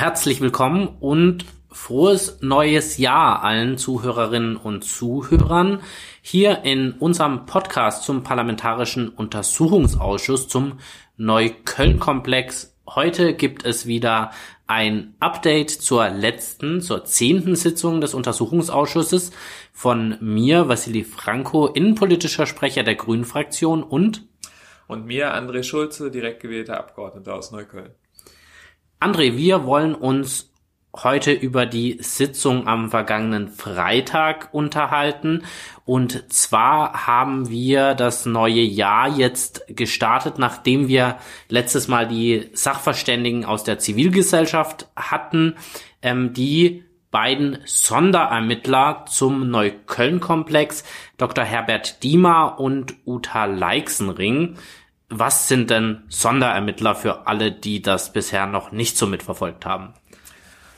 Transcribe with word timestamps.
herzlich 0.00 0.40
willkommen 0.40 0.96
und 1.00 1.44
frohes 1.70 2.38
neues 2.40 2.96
Jahr 2.96 3.44
allen 3.44 3.76
Zuhörerinnen 3.76 4.56
und 4.56 4.82
Zuhörern 4.82 5.82
hier 6.22 6.62
in 6.64 6.92
unserem 6.92 7.44
Podcast 7.44 8.04
zum 8.04 8.22
Parlamentarischen 8.22 9.10
Untersuchungsausschuss 9.10 10.48
zum 10.48 10.78
Neukölln-Komplex. 11.18 12.78
Heute 12.86 13.34
gibt 13.34 13.66
es 13.66 13.84
wieder 13.84 14.30
ein 14.66 15.16
Update 15.20 15.68
zur 15.70 16.08
letzten, 16.08 16.80
zur 16.80 17.04
zehnten 17.04 17.54
Sitzung 17.54 18.00
des 18.00 18.14
Untersuchungsausschusses 18.14 19.32
von 19.74 20.16
mir, 20.22 20.66
Vassili 20.66 21.04
Franco, 21.04 21.66
innenpolitischer 21.66 22.46
Sprecher 22.46 22.84
der 22.84 22.94
Grünen-Fraktion 22.94 23.82
und 23.82 24.22
und 24.86 25.06
mir, 25.06 25.36
André 25.36 25.62
Schulze, 25.62 26.10
direkt 26.10 26.40
gewählter 26.40 26.76
Abgeordneter 26.78 27.34
aus 27.34 27.52
Neukölln. 27.52 27.94
André, 29.00 29.34
wir 29.38 29.64
wollen 29.64 29.94
uns 29.94 30.52
heute 30.94 31.32
über 31.32 31.64
die 31.64 31.96
Sitzung 32.02 32.68
am 32.68 32.90
vergangenen 32.90 33.48
Freitag 33.48 34.50
unterhalten. 34.52 35.44
Und 35.86 36.30
zwar 36.30 37.06
haben 37.06 37.48
wir 37.48 37.94
das 37.94 38.26
neue 38.26 38.60
Jahr 38.60 39.08
jetzt 39.08 39.64
gestartet, 39.68 40.38
nachdem 40.38 40.88
wir 40.88 41.16
letztes 41.48 41.88
Mal 41.88 42.08
die 42.08 42.50
Sachverständigen 42.52 43.46
aus 43.46 43.64
der 43.64 43.78
Zivilgesellschaft 43.78 44.88
hatten, 44.96 45.56
ähm, 46.02 46.34
die 46.34 46.84
beiden 47.10 47.58
Sonderermittler 47.64 49.06
zum 49.08 49.48
Neukölln-Komplex, 49.50 50.84
Dr. 51.16 51.44
Herbert 51.44 52.02
Diemer 52.02 52.60
und 52.60 52.94
Uta 53.06 53.46
Leixenring, 53.46 54.56
was 55.10 55.48
sind 55.48 55.70
denn 55.70 56.02
Sonderermittler 56.08 56.94
für 56.94 57.26
alle, 57.26 57.52
die 57.52 57.82
das 57.82 58.12
bisher 58.12 58.46
noch 58.46 58.72
nicht 58.72 58.96
so 58.96 59.06
mitverfolgt 59.06 59.66
haben? 59.66 59.92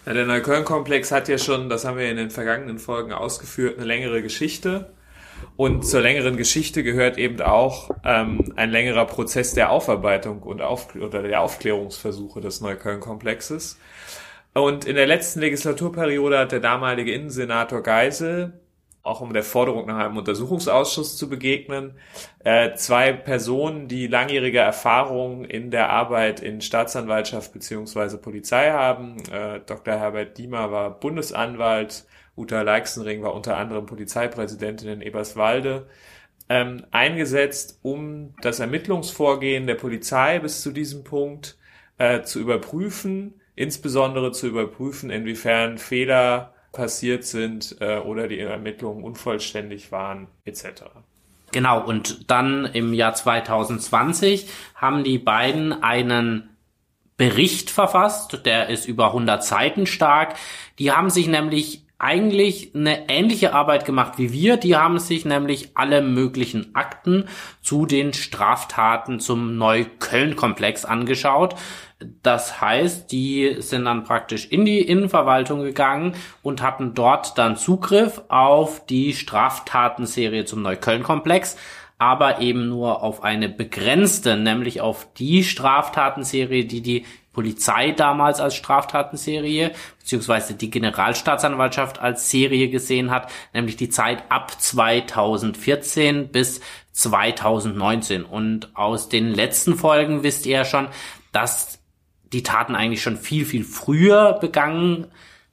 Ja, 0.07 0.15
der 0.15 0.27
Neukölln-Komplex 0.27 1.13
hat 1.13 1.29
ja 1.29 1.39
schon, 1.39 1.69
das 1.69 1.85
haben 1.85 1.99
wir 1.99 2.11
in 2.11 2.17
den 2.17 2.31
vergangenen 2.31 2.79
Folgen 2.79 3.13
ausgeführt, 3.13 3.77
eine 3.77 3.87
längere 3.87 4.23
Geschichte. 4.23 4.93
Und 5.57 5.87
zur 5.87 6.01
längeren 6.01 6.37
Geschichte 6.37 6.83
gehört 6.83 7.19
eben 7.19 7.41
auch 7.41 7.91
ähm, 8.05 8.53
ein 8.57 8.71
längerer 8.71 9.07
Prozess 9.07 9.55
der 9.55 9.71
Aufarbeitung 9.71 10.43
und 10.43 10.63
auf, 10.63 10.95
oder 10.95 11.23
der 11.23 11.41
Aufklärungsversuche 11.41 12.41
des 12.41 12.61
Neukölln-Komplexes. 12.61 13.79
Und 14.55 14.85
in 14.85 14.97
der 14.97 15.07
letzten 15.07 15.41
Legislaturperiode 15.41 16.39
hat 16.39 16.53
der 16.53 16.61
damalige 16.61 17.13
Innensenator 17.13 17.83
Geisel 17.83 18.53
auch 19.03 19.21
um 19.21 19.33
der 19.33 19.43
Forderung 19.43 19.87
nach 19.87 19.99
einem 19.99 20.17
Untersuchungsausschuss 20.17 21.17
zu 21.17 21.29
begegnen. 21.29 21.95
Äh, 22.45 22.75
zwei 22.75 23.13
Personen, 23.13 23.89
die 23.89 24.07
langjährige 24.07 24.59
Erfahrung 24.59 25.45
in 25.45 25.71
der 25.71 25.91
Arbeit 25.91 26.41
in 26.41 26.61
Staatsanwaltschaft 26.61 27.53
beziehungsweise 27.53 28.19
Polizei 28.19 28.71
haben. 28.71 29.17
Äh, 29.33 29.61
Dr. 29.67 29.95
Herbert 29.95 30.39
Diemer 30.39 30.71
war 30.71 31.01
Bundesanwalt, 31.01 32.05
Uta 32.37 32.63
Leixenring 32.63 33.23
war 33.23 33.35
unter 33.35 33.57
anderem 33.57 33.87
Polizeipräsidentin 33.87 34.89
in 34.89 35.03
Eberswalde. 35.03 35.87
Ähm, 36.49 36.85
eingesetzt, 36.91 37.79
um 37.83 38.35
das 38.41 38.61
Ermittlungsvorgehen 38.61 39.67
der 39.67 39.75
Polizei 39.75 40.39
bis 40.39 40.63
zu 40.63 40.71
diesem 40.71 41.03
Punkt 41.03 41.57
äh, 41.99 42.23
zu 42.23 42.41
überprüfen, 42.41 43.41
insbesondere 43.55 44.33
zu 44.33 44.47
überprüfen, 44.47 45.11
inwiefern 45.11 45.79
Fehler 45.79 46.52
passiert 46.73 47.25
sind 47.25 47.77
äh, 47.81 47.99
oder 47.99 48.29
die 48.29 48.41
Ermittlungen 48.41 49.05
unvollständig 49.05 49.93
waren 49.93 50.29
etc. 50.45 50.85
Genau, 51.53 51.85
und 51.85 52.31
dann 52.31 52.65
im 52.65 52.95
Jahr 52.95 53.15
2020 53.15 54.49
haben 54.75 55.05
die 55.05 55.19
beiden 55.19 55.83
einen 55.83 56.49
Bericht 57.19 57.71
verfasst, 57.71 58.47
der 58.47 58.69
ist 58.71 58.87
über 58.87 59.09
100 59.09 59.45
Seiten 59.45 59.87
stark. 59.87 60.35
Die 60.79 60.91
haben 60.91 61.11
sich 61.11 61.29
nämlich 61.29 61.82
eigentlich 62.03 62.73
eine 62.75 63.09
ähnliche 63.09 63.55
Arbeit 63.55 63.85
gemacht 63.85 64.15
wie 64.17 64.33
wir. 64.33 64.57
Die 64.57 64.77
haben 64.77 64.99
sich 64.99 65.25
nämlich 65.25 65.71
alle 65.75 66.03
möglichen 66.03 66.75
Akten 66.75 67.29
zu 67.63 67.87
den 67.87 68.13
Straftaten 68.13 69.21
zum 69.21 69.57
Neukölln-Komplex 69.57 70.85
angeschaut. 70.85 71.55
Das 72.23 72.61
heißt, 72.61 73.13
die 73.13 73.57
sind 73.61 73.85
dann 73.85 74.03
praktisch 74.03 74.47
in 74.47 74.65
die 74.65 74.81
Innenverwaltung 74.81 75.63
gegangen 75.63 76.17
und 76.43 76.61
hatten 76.61 76.95
dort 76.95 77.39
dann 77.39 77.57
Zugriff 77.57 78.23
auf 78.29 78.85
die 78.87 79.15
Straftatenserie 79.15 80.45
zum 80.45 80.63
Neukölln-Komplex, 80.63 81.57
aber 81.99 82.41
eben 82.41 82.69
nur 82.69 83.05
auf 83.05 83.23
eine 83.23 83.49
begrenzte, 83.49 84.37
nämlich 84.37 84.81
auf 84.81 85.07
die 85.15 85.45
Straftatenserie, 85.45 86.65
die 86.65 86.81
die 86.81 87.05
Polizei 87.33 87.93
damals 87.93 88.41
als 88.41 88.55
Straftatenserie, 88.55 89.73
beziehungsweise 89.99 90.55
die 90.55 90.71
Generalstaatsanwaltschaft 90.71 91.99
als 91.99 92.31
Serie 92.31 92.69
gesehen 92.69 93.11
hat, 93.11 93.31
nämlich 93.55 93.77
die 93.77 93.89
Zeit 93.89 94.25
ab 94.29 94.61
2014 94.61 96.29
bis 96.29 96.61
2019. 96.93 98.25
Und 98.25 98.77
aus 98.77 99.09
den 99.09 99.33
letzten 99.33 99.77
Folgen 99.77 100.23
wisst 100.23 100.47
ihr 100.47 100.59
ja 100.59 100.65
schon, 100.65 100.89
dass 101.33 101.79
die 102.33 102.43
Taten 102.43 102.75
eigentlich 102.75 103.03
schon 103.03 103.17
viel, 103.17 103.45
viel 103.45 103.65
früher 103.65 104.35
begangen 104.35 105.09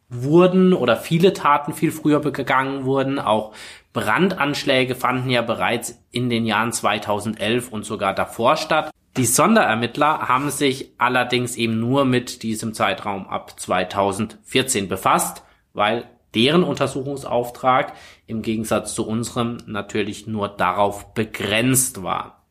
wurden 0.10 0.74
oder 0.74 0.98
viele 0.98 1.34
Taten 1.34 1.74
viel 1.74 1.92
früher 1.92 2.20
begangen 2.20 2.86
wurden. 2.86 3.20
Auch 3.20 3.54
Brandanschläge 3.94 4.96
fanden 4.96 5.30
ja 5.30 5.42
bereits 5.42 6.00
in 6.12 6.30
den 6.30 6.46
Jahren 6.46 6.72
2011 6.72 7.70
und 7.70 7.86
sogar 7.86 8.14
davor 8.14 8.58
statt. 8.58 8.92
Die 9.20 9.26
Sonderermittler 9.26 10.30
haben 10.30 10.50
sich 10.50 10.94
allerdings 10.98 11.58
eben 11.58 11.78
nur 11.78 12.06
mit 12.06 12.42
diesem 12.42 12.74
Zeitraum 12.74 13.28
ab 13.28 13.60
2014 13.60 14.88
befasst, 14.88 15.44
weil 15.74 16.06
deren 16.36 16.64
Untersuchungsauftrag 16.64 17.92
im 18.28 18.42
Gegensatz 18.42 18.96
zu 18.96 19.06
unserem 19.06 19.58
natürlich 19.66 20.26
nur 20.26 20.48
darauf 20.48 21.14
begrenzt 21.14 22.02
war. 22.02 22.46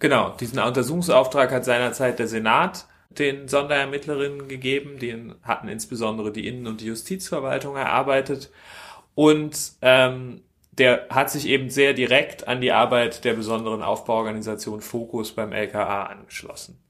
Genau, 0.00 0.30
diesen 0.30 0.58
Untersuchungsauftrag 0.58 1.52
hat 1.52 1.64
seinerzeit 1.64 2.18
der 2.18 2.26
Senat 2.26 2.88
den 3.10 3.46
Sonderermittlerinnen 3.46 4.48
gegeben. 4.48 4.98
Den 4.98 5.36
hatten 5.44 5.68
insbesondere 5.68 6.32
die 6.32 6.48
Innen- 6.48 6.66
und 6.66 6.80
die 6.80 6.86
Justizverwaltung 6.86 7.76
erarbeitet. 7.76 8.50
Und 9.14 9.56
ähm, 9.82 10.42
der 10.72 11.06
hat 11.10 11.30
sich 11.30 11.46
eben 11.46 11.68
sehr 11.68 11.92
direkt 11.92 12.48
an 12.48 12.60
die 12.60 12.72
Arbeit 12.72 13.24
der 13.24 13.34
besonderen 13.34 13.82
Aufbauorganisation 13.82 14.80
Fokus 14.80 15.32
beim 15.32 15.52
LKA 15.52 16.04
angeschlossen. 16.04 16.82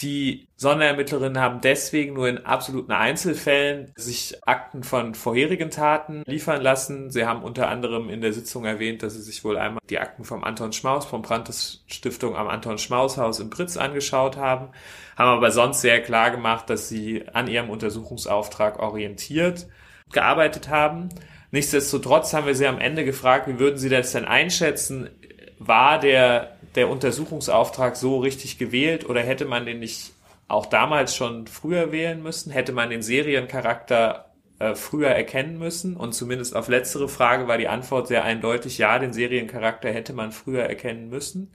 Die 0.00 0.48
Sonderermittlerinnen 0.56 1.40
haben 1.40 1.60
deswegen 1.60 2.14
nur 2.14 2.28
in 2.28 2.44
absoluten 2.44 2.90
Einzelfällen 2.90 3.92
sich 3.94 4.36
Akten 4.44 4.82
von 4.82 5.14
vorherigen 5.14 5.70
Taten 5.70 6.24
liefern 6.26 6.60
lassen. 6.60 7.10
Sie 7.10 7.24
haben 7.24 7.44
unter 7.44 7.68
anderem 7.68 8.10
in 8.10 8.20
der 8.20 8.32
Sitzung 8.32 8.64
erwähnt, 8.64 9.04
dass 9.04 9.14
sie 9.14 9.22
sich 9.22 9.44
wohl 9.44 9.56
einmal 9.56 9.80
die 9.88 10.00
Akten 10.00 10.24
vom 10.24 10.42
Anton 10.42 10.72
Schmaus, 10.72 11.06
vom 11.06 11.22
Brandes 11.22 11.84
Stiftung 11.86 12.34
am 12.34 12.48
Anton 12.48 12.78
Schmaus 12.78 13.16
Haus 13.16 13.38
in 13.38 13.48
Britz 13.48 13.76
angeschaut 13.76 14.36
haben, 14.36 14.70
haben 15.16 15.28
aber 15.36 15.52
sonst 15.52 15.82
sehr 15.82 16.02
klar 16.02 16.32
gemacht, 16.32 16.68
dass 16.68 16.88
sie 16.88 17.28
an 17.32 17.46
ihrem 17.46 17.70
Untersuchungsauftrag 17.70 18.80
orientiert 18.80 19.68
gearbeitet 20.10 20.68
haben. 20.68 21.10
Nichtsdestotrotz 21.52 22.32
haben 22.32 22.46
wir 22.46 22.54
sie 22.54 22.66
am 22.66 22.80
Ende 22.80 23.04
gefragt, 23.04 23.46
wie 23.46 23.58
würden 23.58 23.76
Sie 23.76 23.90
das 23.90 24.12
denn 24.12 24.24
einschätzen? 24.24 25.10
War 25.58 26.00
der, 26.00 26.56
der 26.74 26.88
Untersuchungsauftrag 26.88 27.94
so 27.94 28.18
richtig 28.18 28.56
gewählt 28.56 29.08
oder 29.08 29.20
hätte 29.20 29.44
man 29.44 29.66
den 29.66 29.78
nicht 29.78 30.12
auch 30.48 30.64
damals 30.64 31.14
schon 31.14 31.46
früher 31.46 31.92
wählen 31.92 32.22
müssen? 32.22 32.50
Hätte 32.52 32.72
man 32.72 32.88
den 32.88 33.02
Seriencharakter 33.02 34.32
äh, 34.60 34.74
früher 34.74 35.10
erkennen 35.10 35.58
müssen? 35.58 35.94
Und 35.94 36.14
zumindest 36.14 36.56
auf 36.56 36.68
letztere 36.68 37.06
Frage 37.06 37.46
war 37.48 37.58
die 37.58 37.68
Antwort 37.68 38.08
sehr 38.08 38.24
eindeutig, 38.24 38.78
ja, 38.78 38.98
den 38.98 39.12
Seriencharakter 39.12 39.90
hätte 39.90 40.14
man 40.14 40.32
früher 40.32 40.62
erkennen 40.62 41.10
müssen. 41.10 41.54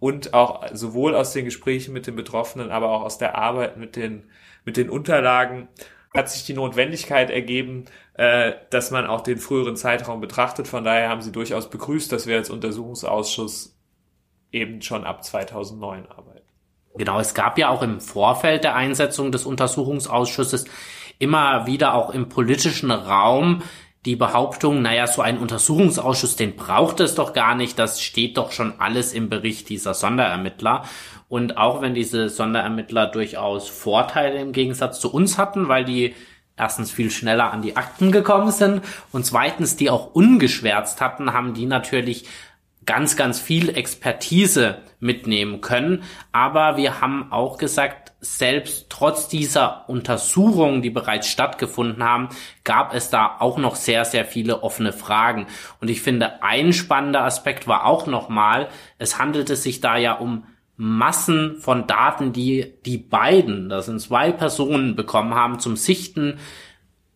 Und 0.00 0.34
auch 0.34 0.68
sowohl 0.74 1.14
aus 1.14 1.32
den 1.32 1.46
Gesprächen 1.46 1.94
mit 1.94 2.06
den 2.06 2.14
Betroffenen, 2.14 2.70
aber 2.70 2.90
auch 2.90 3.02
aus 3.02 3.16
der 3.16 3.38
Arbeit 3.38 3.78
mit 3.78 3.96
den, 3.96 4.24
mit 4.66 4.76
den 4.76 4.90
Unterlagen 4.90 5.68
hat 6.14 6.30
sich 6.30 6.44
die 6.44 6.54
Notwendigkeit 6.54 7.30
ergeben, 7.30 7.86
äh, 8.14 8.52
dass 8.70 8.90
man 8.90 9.06
auch 9.06 9.20
den 9.22 9.38
früheren 9.38 9.76
Zeitraum 9.76 10.20
betrachtet. 10.20 10.68
Von 10.68 10.84
daher 10.84 11.08
haben 11.08 11.22
sie 11.22 11.32
durchaus 11.32 11.68
begrüßt, 11.68 12.12
dass 12.12 12.26
wir 12.26 12.36
als 12.36 12.50
Untersuchungsausschuss 12.50 13.76
eben 14.52 14.80
schon 14.82 15.04
ab 15.04 15.24
2009 15.24 16.06
arbeiten. 16.06 16.46
Genau, 16.96 17.18
es 17.18 17.34
gab 17.34 17.58
ja 17.58 17.70
auch 17.70 17.82
im 17.82 18.00
Vorfeld 18.00 18.62
der 18.62 18.76
Einsetzung 18.76 19.32
des 19.32 19.44
Untersuchungsausschusses 19.44 20.66
immer 21.18 21.66
wieder 21.66 21.94
auch 21.94 22.10
im 22.10 22.28
politischen 22.28 22.92
Raum 22.92 23.62
die 24.04 24.16
Behauptung, 24.16 24.82
naja, 24.82 25.06
so 25.06 25.22
ein 25.22 25.38
Untersuchungsausschuss, 25.38 26.36
den 26.36 26.56
braucht 26.56 27.00
es 27.00 27.14
doch 27.14 27.32
gar 27.32 27.54
nicht, 27.54 27.78
das 27.78 28.02
steht 28.02 28.36
doch 28.36 28.52
schon 28.52 28.74
alles 28.78 29.14
im 29.14 29.30
Bericht 29.30 29.68
dieser 29.70 29.94
Sonderermittler. 29.94 30.84
Und 31.28 31.56
auch 31.56 31.80
wenn 31.80 31.94
diese 31.94 32.28
Sonderermittler 32.28 33.06
durchaus 33.06 33.68
Vorteile 33.68 34.40
im 34.40 34.52
Gegensatz 34.52 35.00
zu 35.00 35.12
uns 35.12 35.38
hatten, 35.38 35.68
weil 35.68 35.84
die 35.84 36.14
erstens 36.56 36.92
viel 36.92 37.10
schneller 37.10 37.52
an 37.52 37.62
die 37.62 37.76
Akten 37.76 38.12
gekommen 38.12 38.50
sind 38.50 38.82
und 39.10 39.24
zweitens 39.24 39.76
die 39.76 39.90
auch 39.90 40.14
ungeschwärzt 40.14 41.00
hatten, 41.00 41.32
haben 41.32 41.54
die 41.54 41.66
natürlich 41.66 42.26
ganz, 42.86 43.16
ganz 43.16 43.40
viel 43.40 43.76
Expertise 43.76 44.78
mitnehmen 45.00 45.60
können. 45.60 46.02
Aber 46.32 46.76
wir 46.76 47.00
haben 47.00 47.30
auch 47.30 47.58
gesagt, 47.58 48.12
selbst 48.20 48.86
trotz 48.88 49.28
dieser 49.28 49.88
Untersuchungen, 49.88 50.82
die 50.82 50.90
bereits 50.90 51.28
stattgefunden 51.28 52.02
haben, 52.02 52.30
gab 52.64 52.94
es 52.94 53.10
da 53.10 53.36
auch 53.38 53.58
noch 53.58 53.76
sehr, 53.76 54.04
sehr 54.04 54.24
viele 54.24 54.62
offene 54.62 54.92
Fragen. 54.92 55.46
Und 55.80 55.90
ich 55.90 56.00
finde, 56.00 56.42
ein 56.42 56.72
spannender 56.72 57.24
Aspekt 57.24 57.68
war 57.68 57.84
auch 57.84 58.06
nochmal, 58.06 58.68
es 58.98 59.18
handelte 59.18 59.56
sich 59.56 59.80
da 59.80 59.96
ja 59.96 60.14
um 60.14 60.44
Massen 60.76 61.58
von 61.60 61.86
Daten, 61.86 62.32
die 62.32 62.74
die 62.84 62.98
beiden, 62.98 63.68
das 63.68 63.86
sind 63.86 64.00
zwei 64.00 64.32
Personen, 64.32 64.96
bekommen 64.96 65.34
haben 65.34 65.60
zum 65.60 65.76
Sichten. 65.76 66.38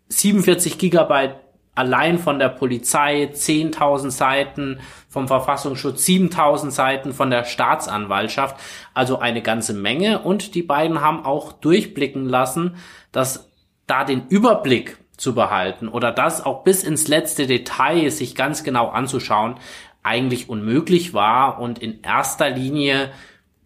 47 0.08 0.78
Gigabyte 0.78 1.36
allein 1.78 2.18
von 2.18 2.38
der 2.38 2.48
Polizei, 2.48 3.30
10.000 3.32 4.10
Seiten 4.10 4.80
vom 5.08 5.28
Verfassungsschutz, 5.28 6.04
7.000 6.04 6.70
Seiten 6.70 7.12
von 7.12 7.30
der 7.30 7.44
Staatsanwaltschaft, 7.44 8.56
also 8.94 9.20
eine 9.20 9.42
ganze 9.42 9.74
Menge. 9.74 10.18
Und 10.18 10.54
die 10.56 10.62
beiden 10.62 11.00
haben 11.00 11.24
auch 11.24 11.52
durchblicken 11.52 12.26
lassen, 12.26 12.76
dass 13.12 13.50
da 13.86 14.04
den 14.04 14.26
Überblick 14.28 14.98
zu 15.16 15.34
behalten 15.34 15.88
oder 15.88 16.12
das 16.12 16.44
auch 16.44 16.62
bis 16.62 16.84
ins 16.84 17.08
letzte 17.08 17.46
Detail 17.46 18.10
sich 18.10 18.34
ganz 18.34 18.64
genau 18.64 18.88
anzuschauen, 18.88 19.56
eigentlich 20.02 20.48
unmöglich 20.48 21.14
war 21.14 21.60
und 21.60 21.78
in 21.78 22.02
erster 22.02 22.50
Linie 22.50 23.10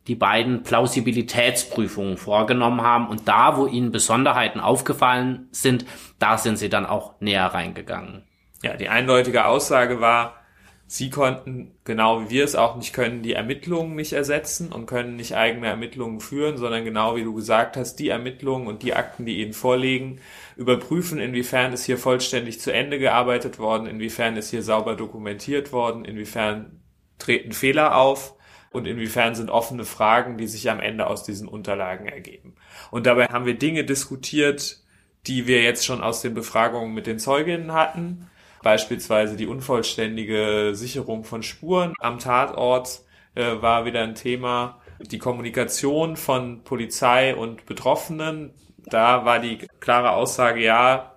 die 0.08 0.14
beiden 0.16 0.62
Plausibilitätsprüfungen 0.64 2.16
vorgenommen 2.16 2.82
haben 2.82 3.08
und 3.08 3.28
da, 3.28 3.56
wo 3.56 3.66
ihnen 3.66 3.93
Besonderheiten 3.93 4.60
aufgefallen 4.60 5.49
sind, 5.52 5.84
da 6.19 6.38
sind 6.38 6.56
sie 6.56 6.69
dann 6.69 6.87
auch 6.87 7.20
näher 7.20 7.46
reingegangen. 7.46 8.25
Ja, 8.62 8.76
die 8.76 8.88
eindeutige 8.88 9.46
Aussage 9.46 10.00
war, 10.00 10.34
sie 10.87 11.08
konnten, 11.08 11.75
genau 11.84 12.22
wie 12.22 12.31
wir 12.31 12.44
es 12.44 12.56
auch 12.56 12.76
nicht 12.76 12.93
können, 12.93 13.22
die 13.22 13.32
Ermittlungen 13.32 13.94
nicht 13.94 14.12
ersetzen 14.12 14.72
und 14.72 14.87
können 14.87 15.16
nicht 15.16 15.34
eigene 15.34 15.69
Ermittlungen 15.69 16.20
führen, 16.20 16.58
sondern 16.58 16.84
genau 16.84 17.16
wie 17.16 17.25
du 17.25 17.32
gesagt 17.32 17.76
hast, 17.76 17.96
die 17.96 18.08
Ermittlungen 18.08 18.66
und 18.66 18.82
die 18.82 18.94
Akten, 18.94 19.25
die 19.25 19.40
ihnen 19.40 19.52
vorliegen, 19.52 20.20
überprüfen, 20.56 21.19
inwiefern 21.19 21.72
ist 21.72 21.84
hier 21.84 21.96
vollständig 21.96 22.60
zu 22.60 22.72
Ende 22.72 22.98
gearbeitet 22.98 23.58
worden, 23.58 23.87
inwiefern 23.87 24.37
ist 24.37 24.50
hier 24.50 24.62
sauber 24.62 24.96
dokumentiert 24.96 25.72
worden, 25.72 26.05
inwiefern 26.05 26.82
treten 27.19 27.52
Fehler 27.52 27.96
auf 27.96 28.34
und 28.72 28.86
inwiefern 28.86 29.34
sind 29.34 29.50
offene 29.50 29.84
Fragen, 29.84 30.38
die 30.38 30.46
sich 30.46 30.70
am 30.70 30.80
Ende 30.80 31.06
aus 31.06 31.24
diesen 31.24 31.48
Unterlagen 31.48 32.06
ergeben. 32.06 32.54
Und 32.90 33.06
dabei 33.06 33.26
haben 33.26 33.46
wir 33.46 33.58
Dinge 33.58 33.84
diskutiert, 33.84 34.78
die 35.26 35.46
wir 35.46 35.62
jetzt 35.62 35.84
schon 35.84 36.02
aus 36.02 36.22
den 36.22 36.34
Befragungen 36.34 36.94
mit 36.94 37.06
den 37.06 37.19
Zeuginnen 37.19 37.72
hatten, 37.72 38.30
beispielsweise 38.62 39.36
die 39.36 39.46
unvollständige 39.46 40.70
Sicherung 40.74 41.24
von 41.24 41.42
Spuren 41.42 41.94
am 42.00 42.19
Tatort 42.19 43.02
äh, 43.34 43.60
war 43.60 43.84
wieder 43.84 44.02
ein 44.02 44.14
Thema. 44.14 44.80
Die 45.00 45.19
Kommunikation 45.19 46.16
von 46.16 46.62
Polizei 46.64 47.34
und 47.34 47.66
Betroffenen, 47.66 48.52
da 48.86 49.24
war 49.24 49.38
die 49.38 49.58
klare 49.80 50.12
Aussage, 50.12 50.62
ja, 50.62 51.12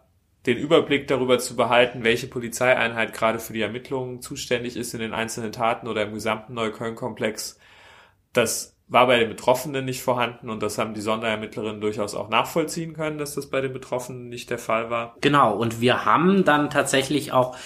den 0.46 0.58
Überblick 0.58 1.08
darüber 1.08 1.40
zu 1.40 1.56
behalten, 1.56 2.04
welche 2.04 2.28
Polizeieinheit 2.28 3.14
gerade 3.14 3.40
für 3.40 3.54
die 3.54 3.62
Ermittlungen 3.62 4.22
zuständig 4.22 4.78
ist 4.78 4.94
in 4.94 5.00
den 5.00 5.14
einzelnen 5.14 5.52
Taten 5.52 5.88
oder 5.88 6.04
im 6.04 6.14
gesamten 6.14 6.54
Neukölln-Komplex. 6.54 7.60
Das 8.34 8.76
war 8.88 9.08
bei 9.08 9.18
den 9.18 9.30
Betroffenen 9.30 9.86
nicht 9.86 10.02
vorhanden 10.02 10.50
und 10.50 10.62
das 10.62 10.78
haben 10.78 10.94
die 10.94 11.02
Sonderermittlerinnen 11.02 11.82
durchaus 11.82 12.14
auch 12.14 12.30
nachvollziehen 12.30 12.94
können, 12.94 13.18
dass 13.18 13.34
das 13.34 13.50
bei 13.50 13.62
den 13.62 13.74
Betroffenen 13.74 14.30
nicht 14.30 14.50
der 14.50 14.60
Fall 14.60 14.90
war. 14.92 15.16
Genau, 15.22 15.56
und 15.56 15.82
wir 15.82 16.06
haben 16.06 16.44
dann 16.44 16.70
tatsächlich 16.70 17.32
auch 17.32 17.58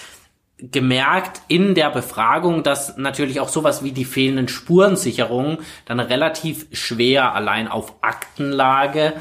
gemerkt 0.56 1.42
in 1.48 1.74
der 1.74 1.90
Befragung, 1.90 2.62
dass 2.62 2.96
natürlich 2.96 3.40
auch 3.40 3.48
sowas 3.48 3.82
wie 3.82 3.92
die 3.92 4.04
fehlenden 4.04 4.48
Spurensicherungen 4.48 5.58
dann 5.84 6.00
relativ 6.00 6.66
schwer 6.72 7.34
allein 7.34 7.68
auf 7.68 7.94
Aktenlage 8.02 9.14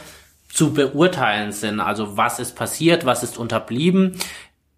zu 0.51 0.74
beurteilen 0.74 1.51
sind. 1.51 1.80
Also 1.80 2.18
was 2.18 2.40
ist 2.40 2.56
passiert, 2.56 3.06
was 3.06 3.24
ist 3.24 3.38
unterblieben. 3.38 4.18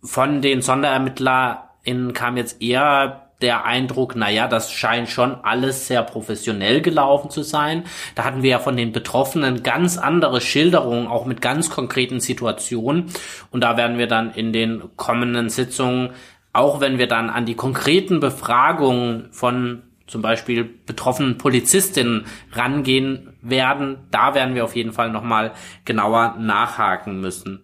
Von 0.03 0.41
den 0.41 0.61
SonderermittlerInnen 0.61 2.13
kam 2.13 2.37
jetzt 2.37 2.61
eher 2.61 3.31
der 3.41 3.65
Eindruck, 3.65 4.15
naja, 4.15 4.47
das 4.47 4.71
scheint 4.71 5.09
schon 5.09 5.35
alles 5.43 5.87
sehr 5.87 6.03
professionell 6.03 6.81
gelaufen 6.81 7.29
zu 7.29 7.41
sein. 7.41 7.85
Da 8.15 8.23
hatten 8.23 8.43
wir 8.43 8.51
ja 8.51 8.59
von 8.59 8.77
den 8.77 8.91
Betroffenen 8.91 9.63
ganz 9.63 9.97
andere 9.97 10.41
Schilderungen, 10.41 11.07
auch 11.07 11.25
mit 11.25 11.41
ganz 11.41 11.69
konkreten 11.69 12.19
Situationen. 12.19 13.05
Und 13.49 13.61
da 13.61 13.77
werden 13.77 13.97
wir 13.97 14.07
dann 14.07 14.31
in 14.31 14.53
den 14.53 14.83
kommenden 14.95 15.49
Sitzungen, 15.49 16.11
auch 16.53 16.81
wenn 16.81 16.97
wir 16.97 17.07
dann 17.07 17.29
an 17.29 17.45
die 17.45 17.55
konkreten 17.55 18.19
Befragungen 18.19 19.29
von 19.31 19.83
zum 20.11 20.21
Beispiel 20.21 20.63
betroffenen 20.63 21.37
Polizistinnen 21.37 22.25
rangehen 22.51 23.33
werden, 23.41 23.99
da 24.11 24.35
werden 24.35 24.55
wir 24.55 24.65
auf 24.65 24.75
jeden 24.75 24.91
Fall 24.91 25.09
nochmal 25.09 25.53
genauer 25.85 26.35
nachhaken 26.37 27.21
müssen. 27.21 27.61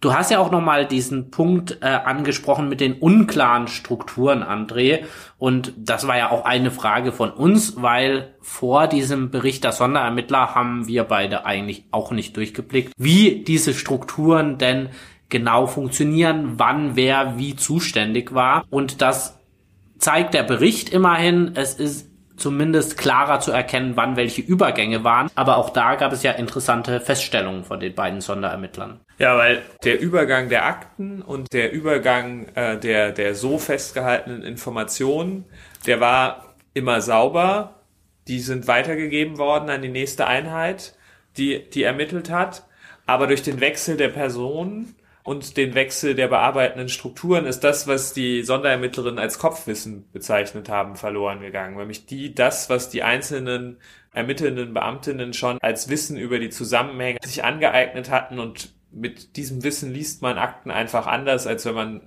Du 0.00 0.14
hast 0.14 0.30
ja 0.30 0.38
auch 0.38 0.50
nochmal 0.50 0.86
diesen 0.86 1.30
Punkt 1.30 1.78
äh, 1.82 1.86
angesprochen 1.86 2.70
mit 2.70 2.80
den 2.80 2.94
unklaren 2.94 3.68
Strukturen, 3.68 4.42
André. 4.42 5.04
Und 5.38 5.74
das 5.76 6.08
war 6.08 6.16
ja 6.16 6.30
auch 6.30 6.46
eine 6.46 6.70
Frage 6.70 7.12
von 7.12 7.30
uns, 7.30 7.82
weil 7.82 8.34
vor 8.40 8.86
diesem 8.86 9.30
Bericht 9.30 9.62
der 9.62 9.72
Sonderermittler 9.72 10.54
haben 10.54 10.88
wir 10.88 11.04
beide 11.04 11.44
eigentlich 11.44 11.84
auch 11.90 12.12
nicht 12.12 12.34
durchgeblickt, 12.36 12.94
wie 12.96 13.44
diese 13.44 13.74
Strukturen 13.74 14.56
denn 14.56 14.88
genau 15.28 15.66
funktionieren, 15.66 16.54
wann 16.56 16.96
wer 16.96 17.38
wie 17.38 17.54
zuständig 17.54 18.34
war. 18.34 18.64
Und 18.70 19.02
das 19.02 19.39
zeigt 20.00 20.34
der 20.34 20.42
Bericht 20.42 20.90
immerhin, 20.90 21.52
es 21.54 21.74
ist 21.74 22.10
zumindest 22.40 22.96
klarer 22.96 23.40
zu 23.40 23.52
erkennen, 23.52 23.92
wann 23.96 24.16
welche 24.16 24.40
Übergänge 24.40 25.04
waren. 25.04 25.30
Aber 25.34 25.58
auch 25.58 25.70
da 25.70 25.94
gab 25.94 26.12
es 26.12 26.22
ja 26.22 26.32
interessante 26.32 27.00
Feststellungen 27.00 27.64
von 27.64 27.78
den 27.80 27.94
beiden 27.94 28.20
Sonderermittlern. 28.20 29.00
Ja, 29.18 29.36
weil 29.36 29.62
der 29.84 30.00
Übergang 30.00 30.48
der 30.48 30.64
Akten 30.64 31.22
und 31.22 31.52
der 31.52 31.72
Übergang 31.72 32.46
äh, 32.54 32.78
der, 32.78 33.12
der 33.12 33.34
so 33.34 33.58
festgehaltenen 33.58 34.42
Informationen, 34.42 35.44
der 35.86 36.00
war 36.00 36.54
immer 36.72 37.00
sauber. 37.02 37.82
Die 38.26 38.40
sind 38.40 38.66
weitergegeben 38.66 39.38
worden 39.38 39.68
an 39.68 39.82
die 39.82 39.88
nächste 39.88 40.26
Einheit, 40.26 40.94
die, 41.36 41.68
die 41.70 41.82
ermittelt 41.82 42.30
hat. 42.30 42.64
Aber 43.06 43.26
durch 43.26 43.42
den 43.42 43.60
Wechsel 43.60 43.96
der 43.96 44.08
Personen 44.08 44.94
und 45.22 45.56
den 45.56 45.74
Wechsel 45.74 46.14
der 46.14 46.28
bearbeitenden 46.28 46.88
Strukturen 46.88 47.44
ist 47.44 47.60
das, 47.60 47.86
was 47.86 48.12
die 48.12 48.42
Sonderermittlerinnen 48.42 49.18
als 49.18 49.38
Kopfwissen 49.38 50.10
bezeichnet 50.12 50.68
haben, 50.68 50.96
verloren 50.96 51.40
gegangen. 51.40 51.76
Nämlich 51.76 52.06
die, 52.06 52.34
das, 52.34 52.70
was 52.70 52.88
die 52.88 53.02
einzelnen 53.02 53.78
ermittelnden 54.12 54.72
Beamtinnen 54.74 55.34
schon 55.34 55.58
als 55.60 55.88
Wissen 55.88 56.16
über 56.16 56.38
die 56.38 56.50
Zusammenhänge 56.50 57.18
sich 57.22 57.44
angeeignet 57.44 58.10
hatten 58.10 58.38
und 58.38 58.72
mit 58.92 59.36
diesem 59.36 59.62
Wissen 59.62 59.92
liest 59.92 60.22
man 60.22 60.38
Akten 60.38 60.70
einfach 60.70 61.06
anders, 61.06 61.46
als 61.46 61.64
wenn 61.64 61.74
man 61.74 62.00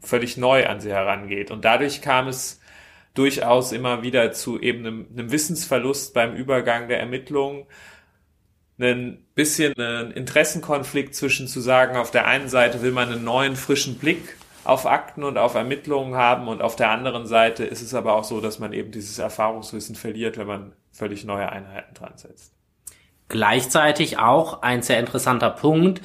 völlig 0.00 0.36
neu 0.36 0.66
an 0.66 0.80
sie 0.80 0.92
herangeht. 0.92 1.50
Und 1.50 1.64
dadurch 1.64 2.02
kam 2.02 2.28
es 2.28 2.60
durchaus 3.14 3.72
immer 3.72 4.02
wieder 4.02 4.32
zu 4.32 4.60
eben 4.60 4.86
einem, 4.86 5.06
einem 5.12 5.32
Wissensverlust 5.32 6.12
beim 6.12 6.34
Übergang 6.34 6.88
der 6.88 7.00
Ermittlungen 7.00 7.66
ein 8.78 9.24
bisschen 9.34 9.74
einen 9.78 10.10
Interessenkonflikt 10.10 11.14
zwischen 11.14 11.48
zu 11.48 11.60
sagen, 11.60 11.96
auf 11.96 12.10
der 12.10 12.26
einen 12.26 12.48
Seite 12.48 12.82
will 12.82 12.92
man 12.92 13.10
einen 13.10 13.24
neuen, 13.24 13.56
frischen 13.56 13.96
Blick 13.98 14.36
auf 14.64 14.84
Akten 14.84 15.22
und 15.22 15.38
auf 15.38 15.54
Ermittlungen 15.54 16.14
haben 16.14 16.48
und 16.48 16.60
auf 16.60 16.76
der 16.76 16.90
anderen 16.90 17.26
Seite 17.26 17.64
ist 17.64 17.82
es 17.82 17.94
aber 17.94 18.14
auch 18.14 18.24
so, 18.24 18.40
dass 18.40 18.58
man 18.58 18.72
eben 18.72 18.90
dieses 18.90 19.18
Erfahrungswissen 19.18 19.94
verliert, 19.94 20.36
wenn 20.36 20.46
man 20.46 20.72
völlig 20.90 21.24
neue 21.24 21.48
Einheiten 21.50 21.94
dran 21.94 22.14
setzt. 22.16 22.52
Gleichzeitig 23.28 24.18
auch 24.18 24.62
ein 24.62 24.82
sehr 24.82 24.98
interessanter 25.00 25.50
Punkt. 25.50 26.00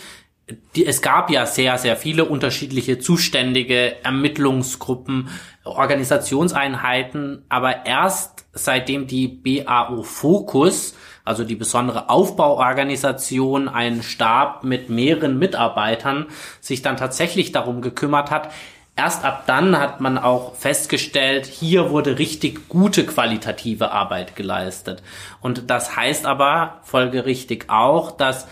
Es 0.75 1.01
gab 1.01 1.29
ja 1.29 1.45
sehr, 1.45 1.77
sehr 1.77 1.95
viele 1.95 2.25
unterschiedliche 2.25 2.99
zuständige 2.99 4.03
Ermittlungsgruppen, 4.03 5.29
Organisationseinheiten, 5.63 7.45
aber 7.47 7.85
erst 7.85 8.45
seitdem 8.53 9.07
die 9.07 9.27
BAO 9.27 10.03
Fokus 10.03 10.95
also 11.23 11.43
die 11.43 11.55
besondere 11.55 12.09
Aufbauorganisation, 12.09 13.69
ein 13.69 14.03
Stab 14.03 14.63
mit 14.63 14.89
mehreren 14.89 15.37
Mitarbeitern, 15.37 16.27
sich 16.59 16.81
dann 16.81 16.97
tatsächlich 16.97 17.51
darum 17.51 17.81
gekümmert 17.81 18.31
hat. 18.31 18.51
Erst 18.95 19.23
ab 19.23 19.43
dann 19.47 19.79
hat 19.79 20.01
man 20.01 20.17
auch 20.17 20.55
festgestellt, 20.55 21.45
hier 21.45 21.91
wurde 21.91 22.19
richtig 22.19 22.67
gute 22.67 23.05
qualitative 23.05 23.91
Arbeit 23.91 24.35
geleistet. 24.35 25.01
Und 25.39 25.69
das 25.69 25.95
heißt 25.95 26.25
aber 26.25 26.79
folgerichtig 26.83 27.65
auch, 27.69 28.11
dass 28.11 28.47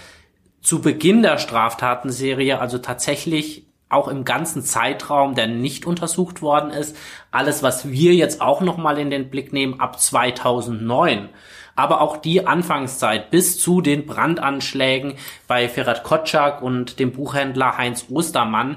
zu 0.61 0.81
Beginn 0.81 1.21
der 1.21 1.37
Straftatenserie 1.37 2.59
also 2.59 2.77
tatsächlich 2.77 3.65
auch 3.89 4.07
im 4.07 4.23
ganzen 4.23 4.61
Zeitraum, 4.61 5.35
der 5.35 5.47
nicht 5.47 5.85
untersucht 5.85 6.41
worden 6.41 6.69
ist, 6.69 6.95
alles, 7.31 7.63
was 7.63 7.89
wir 7.89 8.13
jetzt 8.13 8.39
auch 8.39 8.61
nochmal 8.61 8.99
in 8.99 9.09
den 9.09 9.29
Blick 9.29 9.51
nehmen, 9.51 9.79
ab 9.79 9.99
2009 9.99 11.29
aber 11.79 12.01
auch 12.01 12.17
die 12.17 12.45
Anfangszeit 12.45 13.31
bis 13.31 13.57
zu 13.57 13.79
den 13.79 14.05
Brandanschlägen 14.05 15.13
bei 15.47 15.69
Ferhat 15.69 16.03
Kotschak 16.03 16.61
und 16.61 16.99
dem 16.99 17.13
Buchhändler 17.13 17.77
Heinz 17.77 18.07
Ostermann, 18.09 18.75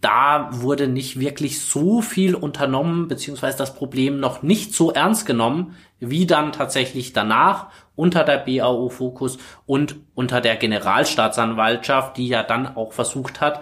da 0.00 0.48
wurde 0.50 0.88
nicht 0.88 1.20
wirklich 1.20 1.60
so 1.60 2.00
viel 2.00 2.34
unternommen, 2.34 3.08
beziehungsweise 3.08 3.58
das 3.58 3.74
Problem 3.74 4.20
noch 4.20 4.42
nicht 4.42 4.72
so 4.74 4.90
ernst 4.90 5.26
genommen, 5.26 5.76
wie 5.98 6.24
dann 6.24 6.52
tatsächlich 6.52 7.12
danach 7.12 7.66
unter 7.94 8.24
der 8.24 8.38
BAO 8.38 8.88
Fokus 8.88 9.36
und 9.66 9.96
unter 10.14 10.40
der 10.40 10.56
Generalstaatsanwaltschaft, 10.56 12.16
die 12.16 12.28
ja 12.28 12.42
dann 12.42 12.74
auch 12.74 12.94
versucht 12.94 13.42
hat 13.42 13.60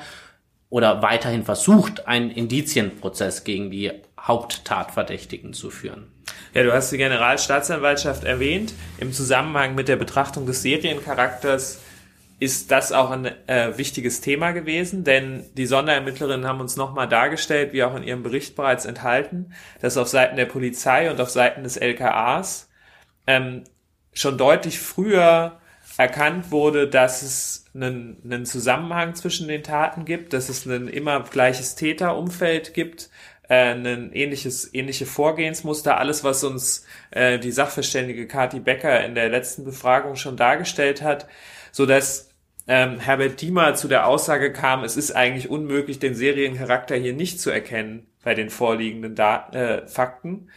oder 0.71 1.03
weiterhin 1.03 1.43
versucht, 1.43 2.07
einen 2.07 2.31
Indizienprozess 2.31 3.43
gegen 3.43 3.73
die 3.73 3.91
Haupttatverdächtigen 4.21 5.53
zu 5.53 5.71
führen. 5.71 6.13
Ja, 6.55 6.63
du 6.63 6.73
hast 6.73 6.91
die 6.91 6.99
Generalstaatsanwaltschaft 6.99 8.25
erwähnt. 8.25 8.75
Im 8.99 9.13
Zusammenhang 9.13 9.75
mit 9.75 9.89
der 9.89 9.97
Betrachtung 9.97 10.47
des 10.47 10.63
Seriencharakters 10.63 11.81
ist 12.41 12.71
das 12.71 12.93
auch 12.93 13.11
ein 13.11 13.27
äh, 13.49 13.77
wichtiges 13.77 14.21
Thema 14.21 14.53
gewesen, 14.53 15.03
denn 15.03 15.45
die 15.55 15.67
Sonderermittlerinnen 15.67 16.47
haben 16.47 16.61
uns 16.61 16.77
nochmal 16.77 17.09
dargestellt, 17.09 17.73
wie 17.73 17.83
auch 17.83 17.97
in 17.97 18.05
ihrem 18.05 18.23
Bericht 18.23 18.55
bereits 18.55 18.85
enthalten, 18.85 19.53
dass 19.81 19.97
auf 19.97 20.09
Seiten 20.09 20.37
der 20.37 20.47
Polizei 20.47 21.11
und 21.11 21.21
auf 21.21 21.31
Seiten 21.31 21.65
des 21.65 21.77
LKAs 21.77 22.71
ähm, 23.27 23.65
schon 24.13 24.39
deutlich 24.39 24.79
früher 24.79 25.59
erkannt 25.97 26.53
wurde, 26.53 26.89
dass 26.89 27.23
es 27.23 27.65
einen, 27.75 28.19
einen 28.25 28.47
Zusammenhang 28.47 29.17
zwischen 29.17 29.49
den 29.49 29.65
Taten 29.65 30.05
gibt, 30.05 30.33
dass 30.33 30.49
es 30.49 30.65
ein 30.65 30.87
immer 30.87 31.21
gleiches 31.25 31.75
Täterumfeld 31.75 32.73
gibt, 32.73 33.11
äh, 33.49 33.73
ein 33.75 34.13
ähnliches 34.13 34.73
ähnliche 34.73 35.07
Vorgehensmuster, 35.07 35.99
alles 35.99 36.25
was 36.25 36.45
uns 36.45 36.87
äh, 37.11 37.39
die 37.39 37.51
Sachverständige 37.51 38.27
Kati 38.27 38.61
Becker 38.61 39.05
in 39.05 39.15
der 39.15 39.29
letzten 39.29 39.65
Befragung 39.65 40.17
schon 40.17 40.37
dargestellt 40.37 41.03
hat, 41.03 41.27
so 41.73 41.87
dass 41.87 42.29
ähm, 42.67 43.01
Herbert 43.01 43.41
Diemer 43.41 43.75
zu 43.75 43.89
der 43.89 44.07
Aussage 44.07 44.53
kam, 44.53 44.85
es 44.85 44.97
ist 44.97 45.13
eigentlich 45.13 45.49
unmöglich, 45.49 45.99
den 45.99 46.15
Seriencharakter 46.15 46.97
hier 46.97 47.15
nicht 47.15 47.41
zu 47.41 47.51
erkennen 47.51 48.07
bei 48.23 48.35
den 48.35 48.51
vorliegenden 48.51 49.15
Dat 49.15 49.55
äh, 49.55 49.87
Fakten. 49.87 50.51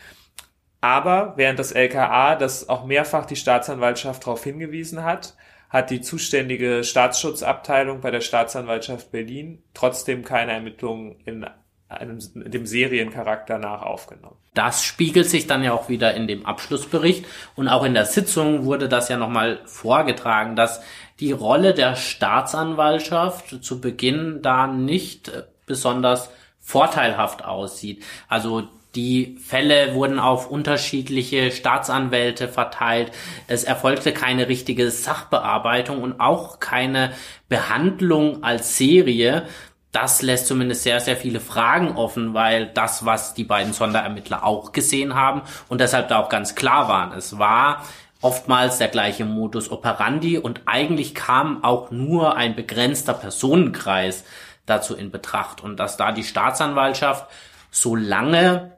Aber 0.81 1.35
während 1.37 1.59
das 1.59 1.71
LKA, 1.71 2.35
das 2.35 2.67
auch 2.67 2.85
mehrfach 2.85 3.25
die 3.25 3.35
Staatsanwaltschaft 3.35 4.23
darauf 4.23 4.43
hingewiesen 4.43 5.03
hat, 5.03 5.35
hat 5.69 5.89
die 5.89 6.01
zuständige 6.01 6.83
Staatsschutzabteilung 6.83 8.01
bei 8.01 8.11
der 8.11 8.19
Staatsanwaltschaft 8.19 9.11
Berlin 9.11 9.63
trotzdem 9.73 10.25
keine 10.25 10.51
Ermittlungen 10.51 11.15
in 11.25 11.45
einem, 11.91 12.19
dem 12.33 12.65
Seriencharakter 12.65 13.57
nach 13.57 13.81
aufgenommen. 13.81 14.35
Das 14.53 14.83
spiegelt 14.83 15.29
sich 15.29 15.47
dann 15.47 15.63
ja 15.63 15.73
auch 15.73 15.89
wieder 15.89 16.13
in 16.13 16.27
dem 16.27 16.45
Abschlussbericht 16.45 17.25
und 17.55 17.67
auch 17.67 17.83
in 17.83 17.93
der 17.93 18.05
Sitzung 18.05 18.65
wurde 18.65 18.89
das 18.89 19.09
ja 19.09 19.17
nochmal 19.17 19.59
vorgetragen, 19.65 20.55
dass 20.55 20.81
die 21.19 21.31
Rolle 21.31 21.73
der 21.73 21.95
Staatsanwaltschaft 21.95 23.63
zu 23.63 23.79
Beginn 23.79 24.41
da 24.41 24.67
nicht 24.67 25.31
besonders 25.65 26.29
vorteilhaft 26.59 27.45
aussieht. 27.45 28.03
Also 28.27 28.67
die 28.95 29.37
Fälle 29.41 29.95
wurden 29.95 30.19
auf 30.19 30.51
unterschiedliche 30.51 31.51
Staatsanwälte 31.51 32.49
verteilt. 32.49 33.11
Es 33.47 33.63
erfolgte 33.63 34.11
keine 34.11 34.49
richtige 34.49 34.91
Sachbearbeitung 34.91 36.01
und 36.01 36.19
auch 36.19 36.59
keine 36.59 37.13
Behandlung 37.47 38.43
als 38.43 38.77
Serie. 38.77 39.43
Das 39.91 40.21
lässt 40.21 40.47
zumindest 40.47 40.83
sehr, 40.83 41.01
sehr 41.01 41.17
viele 41.17 41.41
Fragen 41.41 41.97
offen, 41.97 42.33
weil 42.33 42.67
das, 42.67 43.05
was 43.05 43.33
die 43.33 43.43
beiden 43.43 43.73
Sonderermittler 43.73 44.45
auch 44.45 44.71
gesehen 44.71 45.15
haben 45.15 45.41
und 45.67 45.81
deshalb 45.81 46.07
da 46.07 46.19
auch 46.19 46.29
ganz 46.29 46.55
klar 46.55 46.87
waren, 46.87 47.11
es 47.11 47.37
war 47.37 47.83
oftmals 48.21 48.77
der 48.77 48.87
gleiche 48.87 49.25
Modus 49.25 49.69
operandi 49.69 50.37
und 50.37 50.61
eigentlich 50.65 51.13
kam 51.13 51.63
auch 51.63 51.91
nur 51.91 52.37
ein 52.37 52.55
begrenzter 52.55 53.13
Personenkreis 53.13 54.23
dazu 54.65 54.95
in 54.95 55.11
Betracht 55.11 55.61
und 55.61 55.77
dass 55.77 55.97
da 55.97 56.11
die 56.11 56.23
Staatsanwaltschaft 56.23 57.29
so 57.71 57.95
lange 57.95 58.77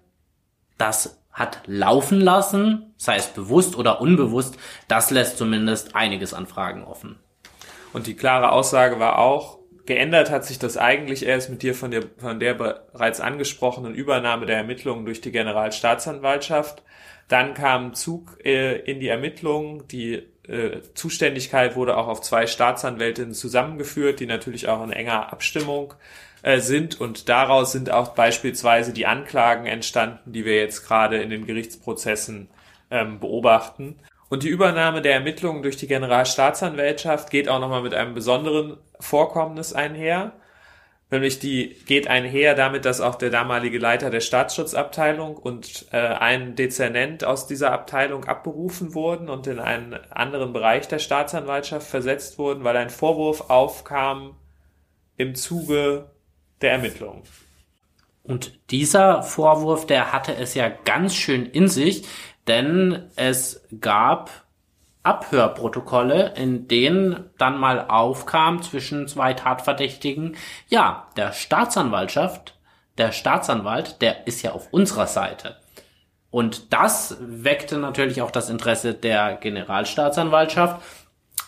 das 0.78 1.20
hat 1.32 1.62
laufen 1.66 2.22
lassen, 2.22 2.94
sei 2.98 3.18
es 3.18 3.28
bewusst 3.28 3.76
oder 3.76 4.02
unbewusst, 4.02 4.58
das 4.88 5.10
lässt 5.10 5.38
zumindest 5.38 5.96
einiges 5.96 6.34
an 6.34 6.48
Fragen 6.48 6.84
offen. 6.84 7.20
Und 7.92 8.08
die 8.08 8.16
klare 8.16 8.52
Aussage 8.52 9.00
war 9.00 9.18
auch, 9.18 9.60
geändert 9.86 10.32
hat 10.32 10.46
sich 10.46 10.60
das 10.60 10.78
eigentlich 10.78 11.26
erst 11.26 11.50
mit 11.50 11.62
dir 11.62 11.76
von 11.76 11.92
der, 11.92 12.04
von 12.18 12.40
der 12.40 12.54
bereits 12.54 13.20
angesprochenen 13.20 13.94
Übernahme 13.96 14.46
der 14.46 14.58
Ermittlungen 14.58 15.06
durch 15.06 15.22
die 15.22 15.32
Generalstaatsanwaltschaft. 15.32 16.84
Dann 17.28 17.54
kam 17.54 17.94
Zug 17.94 18.38
äh, 18.44 18.78
in 18.80 19.00
die 19.00 19.08
Ermittlungen. 19.08 19.88
Die 19.88 20.24
äh, 20.48 20.82
Zuständigkeit 20.94 21.76
wurde 21.76 21.98
auch 21.98 22.08
auf 22.08 22.22
zwei 22.22 22.48
Staatsanwältinnen 22.48 23.34
zusammengeführt, 23.34 24.20
die 24.20 24.26
natürlich 24.26 24.68
auch 24.68 24.84
in 24.84 24.92
enger 24.92 25.32
Abstimmung 25.32 25.94
äh, 26.42 26.60
sind. 26.60 27.00
Und 27.00 27.30
daraus 27.30 27.72
sind 27.72 27.92
auch 27.92 28.10
beispielsweise 28.10 28.94
die 28.94 29.06
Anklagen 29.06 29.66
entstanden, 29.66 30.34
die 30.34 30.46
wir 30.46 30.58
jetzt 30.58 30.86
gerade 30.86 31.22
in 31.22 31.30
den 31.30 31.46
Gerichtsprozessen 31.46 32.50
ähm, 32.92 33.20
beobachten. 33.20 33.96
Und 34.30 34.44
die 34.44 34.50
Übernahme 34.50 35.02
der 35.02 35.14
Ermittlungen 35.14 35.64
durch 35.64 35.78
die 35.78 35.88
Generalstaatsanwaltschaft 35.88 37.30
geht 37.30 37.50
auch 37.50 37.60
nochmal 37.60 37.84
mit 37.84 37.94
einem 37.94 38.14
besonderen 38.14 38.78
Vorkommnis 39.00 39.74
einher. 39.74 40.34
Nämlich 41.12 41.38
die 41.38 41.76
geht 41.86 42.08
einher 42.08 42.56
damit, 42.56 42.86
dass 42.86 43.00
auch 43.00 43.14
der 43.14 43.30
damalige 43.30 43.78
Leiter 43.78 44.10
der 44.10 44.22
Staatsschutzabteilung 44.22 45.38
und 45.38 45.86
äh, 45.92 45.98
ein 45.98 46.56
Dezernent 46.56 47.24
aus 47.24 47.46
dieser 47.46 47.72
Abteilung 47.72 48.26
abberufen 48.26 48.96
wurden 48.96 49.30
und 49.30 49.46
in 49.46 49.60
einen 49.60 49.94
anderen 50.10 50.54
Bereich 50.54 50.88
der 50.88 50.98
Staatsanwaltschaft 50.98 51.88
versetzt 51.88 52.40
wurden, 52.40 52.64
weil 52.64 52.78
ein 52.78 52.90
Vorwurf 52.90 53.52
aufkam 53.52 54.36
im 55.16 55.36
Zuge 55.36 56.10
der 56.62 56.72
Ermittlungen. 56.72 57.22
Und 58.24 58.58
dieser 58.72 59.22
Vorwurf, 59.22 59.86
der 59.86 60.14
hatte 60.14 60.34
es 60.36 60.56
ja 60.56 60.70
ganz 60.70 61.14
schön 61.14 61.46
in 61.46 61.68
sich, 61.68 62.06
denn 62.48 63.10
es 63.16 63.66
gab 63.80 64.30
Abhörprotokolle, 65.04 66.34
in 66.36 66.68
denen 66.68 67.30
dann 67.38 67.60
mal 67.60 67.88
aufkam 67.90 68.62
zwischen 68.62 69.08
zwei 69.08 69.34
Tatverdächtigen, 69.34 70.36
ja, 70.70 71.08
der 71.18 71.34
Staatsanwaltschaft, 71.34 72.58
der 72.98 73.12
Staatsanwalt, 73.12 74.02
der 74.02 74.28
ist 74.28 74.42
ja 74.44 74.52
auf 74.54 74.72
unserer 74.72 75.08
Seite. 75.08 75.58
Und 76.32 76.74
das 76.74 77.18
weckte 77.20 77.78
natürlich 77.78 78.22
auch 78.22 78.32
das 78.32 78.50
Interesse 78.50 78.94
der 78.94 79.36
Generalstaatsanwaltschaft. 79.36 80.82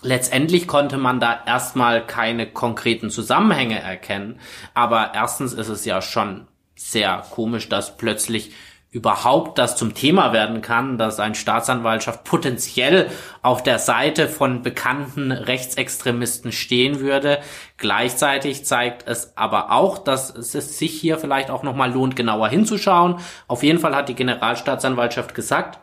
Letztendlich 0.01 0.67
konnte 0.67 0.97
man 0.97 1.19
da 1.19 1.39
erstmal 1.47 2.05
keine 2.05 2.45
konkreten 2.45 3.09
Zusammenhänge 3.09 3.79
erkennen, 3.79 4.39
aber 4.73 5.11
erstens 5.15 5.53
ist 5.53 5.69
es 5.69 5.85
ja 5.85 6.01
schon 6.01 6.47
sehr 6.75 7.23
komisch, 7.31 7.69
dass 7.69 7.97
plötzlich 7.97 8.51
überhaupt 8.95 9.57
das 9.57 9.75
zum 9.75 9.93
Thema 9.93 10.31
werden 10.31 10.61
kann, 10.61 10.97
dass 10.97 11.19
ein 11.19 11.35
Staatsanwaltschaft 11.35 12.23
potenziell 12.23 13.11
auf 13.41 13.61
der 13.61 13.77
Seite 13.77 14.29
von 14.29 14.61
bekannten 14.61 15.33
Rechtsextremisten 15.33 16.53
stehen 16.53 17.01
würde. 17.01 17.39
Gleichzeitig 17.75 18.63
zeigt 18.63 19.05
es 19.05 19.35
aber 19.35 19.73
auch, 19.73 19.97
dass 19.97 20.33
es 20.33 20.79
sich 20.79 20.93
hier 20.93 21.17
vielleicht 21.17 21.49
auch 21.49 21.61
nochmal 21.61 21.91
lohnt, 21.91 22.15
genauer 22.15 22.47
hinzuschauen. 22.47 23.17
Auf 23.49 23.63
jeden 23.63 23.79
Fall 23.79 23.93
hat 23.93 24.07
die 24.07 24.15
Generalstaatsanwaltschaft 24.15 25.35
gesagt, 25.35 25.77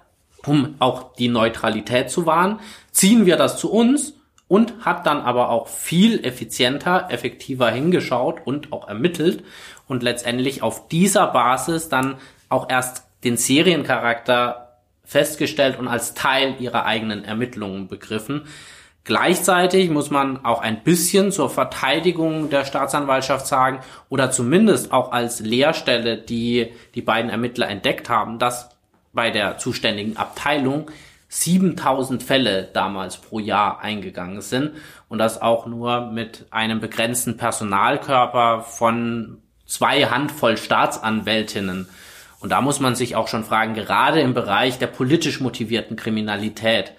um 0.47 0.77
auch 0.79 1.13
die 1.13 1.29
Neutralität 1.29 2.11
zu 2.11 2.25
wahren, 2.25 2.61
ziehen 2.93 3.27
wir 3.27 3.37
das 3.37 3.59
zu 3.59 3.71
uns 3.71 4.15
und 4.49 4.87
hat 4.87 5.07
dann 5.07 5.21
aber 5.21 5.51
auch 5.51 5.69
viel 5.69 6.25
effizienter, 6.25 7.09
effektiver 7.11 7.71
hingeschaut 7.71 8.41
und 8.47 8.73
auch 8.73 8.89
ermittelt 8.89 9.45
und 9.87 10.03
letztendlich 10.03 10.63
auf 10.63 10.89
dieser 10.89 11.27
Basis 11.27 11.91
dann 11.91 12.17
auch 12.53 12.69
erst 12.69 13.05
den 13.25 13.37
Seriencharakter 13.37 14.79
festgestellt 15.05 15.79
und 15.79 15.89
als 15.89 16.15
Teil 16.15 16.57
ihrer 16.61 16.85
eigenen 16.85 17.25
Ermittlungen 17.25 17.89
begriffen. 17.89 18.43
Gleichzeitig 19.05 19.91
muss 19.91 20.11
man 20.11 20.45
auch 20.45 20.63
ein 20.63 20.85
bisschen 20.85 21.33
zur 21.33 21.51
Verteidigung 21.51 22.51
der 22.51 22.65
Staatsanwaltschaft 22.65 23.49
sagen 23.49 23.81
oder 24.09 24.31
zumindest 24.31 24.93
auch 24.93 25.11
als 25.11 25.41
Leerstelle, 25.41 26.19
die 26.19 26.73
die 26.95 27.03
beiden 27.03 27.31
Ermittler 27.31 27.69
entdeckt 27.69 28.09
haben, 28.09 28.39
dass 28.39 28.69
bei 29.13 29.31
der 29.31 29.59
zuständigen 29.59 30.17
Abteilung 30.17 30.89
7000 31.29 32.23
Fälle 32.23 32.69
damals 32.73 33.17
pro 33.17 33.41
Jahr 33.41 33.81
eingegangen 33.81 34.41
sind 34.41 34.73
und 35.09 35.19
das 35.19 35.41
auch 35.43 35.67
nur 35.67 36.13
mit 36.13 36.47
einem 36.51 36.79
begrenzten 36.79 37.37
Personalkörper 37.37 38.63
von 38.63 39.39
zwei 39.67 40.05
Handvoll 40.05 40.57
Staatsanwältinnen. 40.57 41.89
Und 42.43 42.51
da 42.51 42.61
muss 42.61 42.81
man 42.81 42.97
sich 42.97 43.15
auch 43.15 43.29
schon 43.29 43.45
fragen, 43.45 43.75
gerade 43.75 44.21
im 44.21 44.35
Bereich 44.35 44.79
der 44.79 44.89
politisch 44.89 45.41
motivierten 45.41 45.97
Kriminalität, 45.97 46.93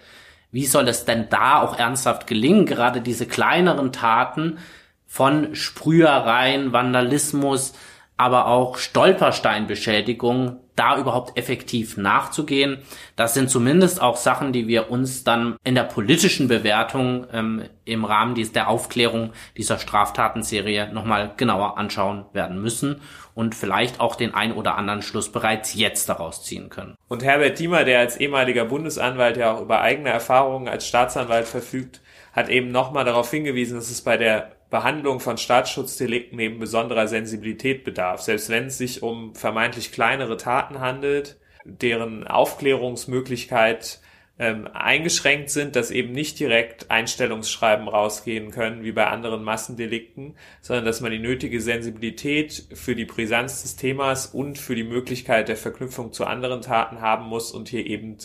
wie 0.51 0.65
soll 0.65 0.87
es 0.87 1.03
denn 1.03 1.27
da 1.29 1.61
auch 1.61 1.77
ernsthaft 1.77 2.27
gelingen, 2.27 2.65
gerade 2.65 3.01
diese 3.01 3.25
kleineren 3.25 3.91
Taten 3.91 4.59
von 5.05 5.53
Sprühereien, 5.53 6.71
Vandalismus, 6.71 7.73
aber 8.15 8.47
auch 8.47 8.77
Stolpersteinbeschädigung 8.77 10.62
da 10.75 10.97
überhaupt 10.97 11.37
effektiv 11.37 11.97
nachzugehen. 11.97 12.79
Das 13.15 13.33
sind 13.33 13.49
zumindest 13.49 14.01
auch 14.01 14.17
Sachen, 14.17 14.53
die 14.53 14.67
wir 14.67 14.89
uns 14.89 15.23
dann 15.23 15.55
in 15.63 15.75
der 15.75 15.83
politischen 15.83 16.47
Bewertung 16.47 17.27
ähm, 17.31 17.63
im 17.85 18.05
Rahmen 18.05 18.35
dies, 18.35 18.51
der 18.51 18.69
Aufklärung 18.69 19.33
dieser 19.57 19.77
Straftatenserie 19.77 20.91
nochmal 20.93 21.33
genauer 21.37 21.77
anschauen 21.77 22.25
werden 22.33 22.61
müssen 22.61 23.01
und 23.35 23.55
vielleicht 23.55 23.99
auch 23.99 24.15
den 24.15 24.33
ein 24.33 24.53
oder 24.53 24.75
anderen 24.75 25.01
Schluss 25.01 25.31
bereits 25.31 25.73
jetzt 25.73 26.09
daraus 26.09 26.43
ziehen 26.43 26.69
können. 26.69 26.95
Und 27.07 27.23
Herbert 27.23 27.59
Diemer, 27.59 27.83
der 27.83 27.99
als 27.99 28.17
ehemaliger 28.17 28.65
Bundesanwalt 28.65 29.37
ja 29.37 29.53
auch 29.53 29.61
über 29.61 29.81
eigene 29.81 30.09
Erfahrungen 30.09 30.67
als 30.67 30.87
Staatsanwalt 30.87 31.47
verfügt, 31.47 32.01
hat 32.31 32.49
eben 32.49 32.71
nochmal 32.71 33.05
darauf 33.05 33.29
hingewiesen, 33.29 33.77
dass 33.77 33.91
es 33.91 34.01
bei 34.01 34.17
der 34.17 34.53
Behandlung 34.73 35.19
von 35.19 35.37
Staatsschutzdelikten 35.37 36.39
eben 36.39 36.57
besonderer 36.57 37.07
Sensibilität 37.07 37.83
bedarf. 37.83 38.21
Selbst 38.21 38.49
wenn 38.49 38.65
es 38.65 38.79
sich 38.79 39.03
um 39.03 39.35
vermeintlich 39.35 39.91
kleinere 39.91 40.35
Taten 40.35 40.79
handelt, 40.79 41.37
deren 41.63 42.25
Aufklärungsmöglichkeit 42.25 43.99
ähm, 44.39 44.67
eingeschränkt 44.73 45.51
sind, 45.51 45.75
dass 45.75 45.91
eben 45.91 46.11
nicht 46.11 46.39
direkt 46.39 46.89
Einstellungsschreiben 46.89 47.87
rausgehen 47.87 48.49
können, 48.49 48.83
wie 48.83 48.91
bei 48.91 49.05
anderen 49.05 49.43
Massendelikten, 49.43 50.37
sondern 50.61 50.85
dass 50.85 51.01
man 51.01 51.11
die 51.11 51.19
nötige 51.19 51.61
Sensibilität 51.61 52.65
für 52.73 52.95
die 52.95 53.05
Brisanz 53.05 53.61
des 53.61 53.75
Themas 53.75 54.25
und 54.25 54.57
für 54.57 54.73
die 54.73 54.83
Möglichkeit 54.83 55.49
der 55.49 55.57
Verknüpfung 55.57 56.13
zu 56.13 56.25
anderen 56.25 56.63
Taten 56.63 56.99
haben 56.99 57.25
muss 57.25 57.51
und 57.51 57.69
hier 57.69 57.85
eben 57.85 58.17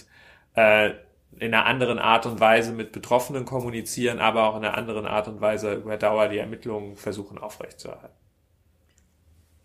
äh, 0.55 0.93
in 1.41 1.55
einer 1.55 1.67
anderen 1.67 1.99
Art 1.99 2.27
und 2.27 2.41
Weise 2.41 2.73
mit 2.73 2.93
Betroffenen 2.93 3.45
kommunizieren, 3.45 4.19
aber 4.19 4.45
auch 4.45 4.57
in 4.57 4.65
einer 4.65 4.77
anderen 4.77 5.07
Art 5.07 5.29
und 5.29 5.41
Weise 5.41 5.75
über 5.75 5.97
Dauer 5.97 6.29
die 6.29 6.39
Ermittlungen 6.39 6.97
versuchen 6.97 7.39
aufrechtzuerhalten. 7.39 8.17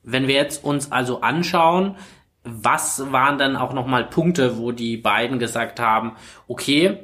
Wenn 0.03 0.27
wir 0.27 0.35
jetzt 0.35 0.63
uns 0.63 0.91
also 0.91 1.21
anschauen, 1.21 1.95
was 2.43 3.11
waren 3.11 3.37
dann 3.37 3.55
auch 3.55 3.73
nochmal 3.73 4.03
Punkte, 4.05 4.57
wo 4.57 4.71
die 4.71 4.97
beiden 4.97 5.39
gesagt 5.39 5.79
haben, 5.79 6.17
okay, 6.47 6.99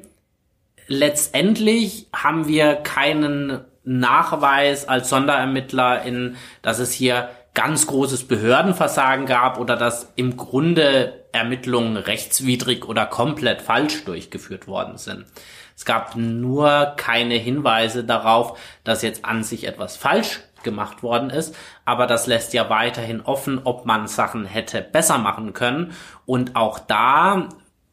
letztendlich 0.87 2.07
haben 2.13 2.47
wir 2.47 2.75
keinen 2.75 3.61
Nachweis 3.83 4.87
als 4.87 5.09
Sonderermittler 5.09 6.03
in, 6.03 6.35
dass 6.61 6.79
es 6.79 6.91
hier 6.91 7.29
ganz 7.53 7.87
großes 7.87 8.27
Behördenversagen 8.27 9.25
gab 9.25 9.59
oder 9.59 9.75
dass 9.75 10.11
im 10.15 10.37
Grunde 10.37 11.25
Ermittlungen 11.31 11.97
rechtswidrig 11.97 12.87
oder 12.87 13.05
komplett 13.05 13.61
falsch 13.61 14.05
durchgeführt 14.05 14.67
worden 14.67 14.97
sind. 14.97 15.25
Es 15.75 15.85
gab 15.85 16.15
nur 16.15 16.93
keine 16.97 17.35
Hinweise 17.35 18.03
darauf, 18.03 18.59
dass 18.83 19.01
jetzt 19.01 19.25
an 19.25 19.43
sich 19.43 19.65
etwas 19.65 19.95
falsch 19.95 20.41
gemacht 20.63 21.03
worden 21.03 21.29
ist, 21.29 21.55
aber 21.85 22.05
das 22.05 22.27
lässt 22.27 22.53
ja 22.53 22.69
weiterhin 22.69 23.21
offen, 23.21 23.61
ob 23.63 23.85
man 23.85 24.07
Sachen 24.07 24.45
hätte 24.45 24.81
besser 24.81 25.17
machen 25.17 25.53
können. 25.53 25.93
Und 26.25 26.55
auch 26.57 26.79
da 26.79 27.47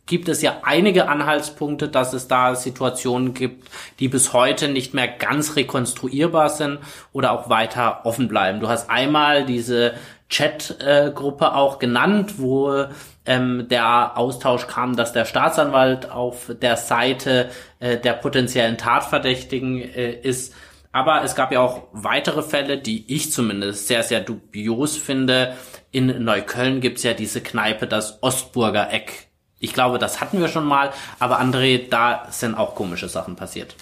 gibt 0.06 0.28
es 0.28 0.40
ja 0.40 0.58
einige 0.62 1.08
Anhaltspunkte, 1.08 1.88
dass 1.88 2.12
es 2.12 2.28
da 2.28 2.54
Situationen 2.54 3.34
gibt, 3.34 3.68
die 3.98 4.08
bis 4.08 4.32
heute 4.32 4.68
nicht 4.68 4.94
mehr 4.94 5.08
ganz 5.08 5.56
rekonstruierbar 5.56 6.48
sind 6.48 6.78
oder 7.12 7.32
auch 7.32 7.50
weiter 7.50 8.00
offen 8.04 8.28
bleiben. 8.28 8.60
Du 8.60 8.68
hast 8.68 8.88
einmal 8.88 9.44
diese 9.44 9.94
Chat-Gruppe 10.28 11.54
auch 11.54 11.78
genannt, 11.78 12.34
wo 12.38 12.86
ähm, 13.26 13.66
der 13.68 14.16
Austausch 14.16 14.66
kam, 14.66 14.96
dass 14.96 15.12
der 15.12 15.24
Staatsanwalt 15.24 16.10
auf 16.10 16.52
der 16.60 16.76
Seite 16.76 17.50
äh, 17.80 17.96
der 17.96 18.14
potenziellen 18.14 18.78
Tatverdächtigen 18.78 19.80
äh, 19.80 20.12
ist. 20.12 20.54
Aber 20.92 21.22
es 21.22 21.34
gab 21.34 21.52
ja 21.52 21.60
auch 21.60 21.88
weitere 21.92 22.42
Fälle, 22.42 22.78
die 22.78 23.12
ich 23.14 23.30
zumindest 23.30 23.86
sehr, 23.86 24.02
sehr 24.02 24.20
dubios 24.20 24.96
finde. 24.96 25.54
In 25.90 26.24
Neukölln 26.24 26.80
gibt's 26.80 27.02
ja 27.02 27.12
diese 27.12 27.40
Kneipe, 27.40 27.86
das 27.86 28.22
Ostburger 28.22 28.92
Eck 28.92 29.28
ich 29.58 29.72
glaube, 29.72 29.98
das 29.98 30.20
hatten 30.20 30.40
wir 30.40 30.48
schon 30.48 30.66
mal, 30.66 30.92
aber 31.18 31.40
André, 31.40 31.88
da 31.88 32.26
sind 32.30 32.54
auch 32.54 32.74
komische 32.74 33.08
Sachen 33.08 33.36
passiert. 33.36 33.74